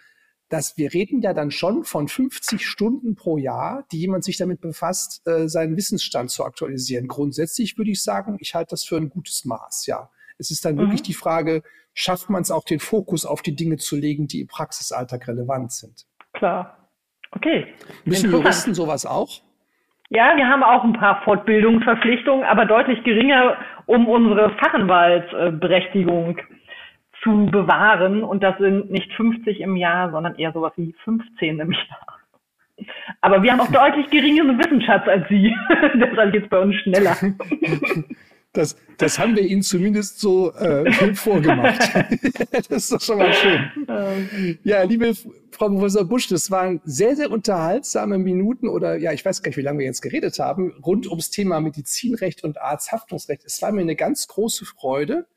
[0.48, 4.62] dass wir reden ja dann schon von 50 Stunden pro Jahr, die jemand sich damit
[4.62, 7.06] befasst, äh, seinen Wissensstand zu aktualisieren.
[7.06, 10.10] Grundsätzlich würde ich sagen, ich halte das für ein gutes Maß, ja.
[10.38, 10.80] Es ist dann mhm.
[10.80, 11.62] wirklich die Frage,
[11.98, 15.72] schafft man es auch, den Fokus auf die Dinge zu legen, die im Praxisalltag relevant
[15.72, 16.06] sind?
[16.32, 16.88] Klar.
[17.32, 17.66] Okay.
[18.04, 19.42] Müssen Juristen sowas auch?
[20.10, 26.38] Ja, wir haben auch ein paar Fortbildungsverpflichtungen, aber deutlich geringer, um unsere Fachanwaltsberechtigung
[27.22, 28.22] zu bewahren.
[28.22, 32.86] Und das sind nicht 50 im Jahr, sondern eher sowas wie 15 im Jahr.
[33.20, 35.54] Aber wir haben auch deutlich geringeren Wissensschatz als Sie.
[35.94, 37.16] Deshalb geht es bei uns schneller.
[38.58, 41.78] Das, das haben wir Ihnen zumindest so äh, vorgemacht.
[42.50, 44.58] das ist doch schon mal schön.
[44.64, 45.14] Ja, liebe
[45.52, 49.58] Frau Professor Busch, das waren sehr, sehr unterhaltsame Minuten oder ja, ich weiß gar nicht,
[49.58, 53.44] wie lange wir jetzt geredet haben, rund ums Thema Medizinrecht und Arzthaftungsrecht.
[53.44, 55.28] Es war mir eine ganz große Freude.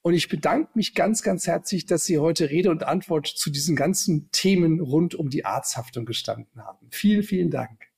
[0.00, 3.76] Und ich bedanke mich ganz, ganz herzlich, dass Sie heute Rede und Antwort zu diesen
[3.76, 6.86] ganzen Themen rund um die Arzthaftung gestanden haben.
[6.90, 7.88] Vielen, vielen Dank.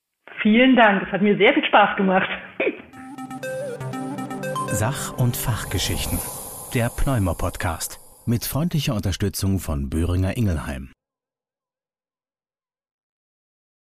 [0.42, 1.04] Vielen Dank.
[1.06, 2.28] Es hat mir sehr viel Spaß gemacht.
[4.80, 6.18] Sach- und Fachgeschichten.
[6.72, 8.00] Der Pneumo-Podcast.
[8.24, 10.90] Mit freundlicher Unterstützung von Böhringer Ingelheim.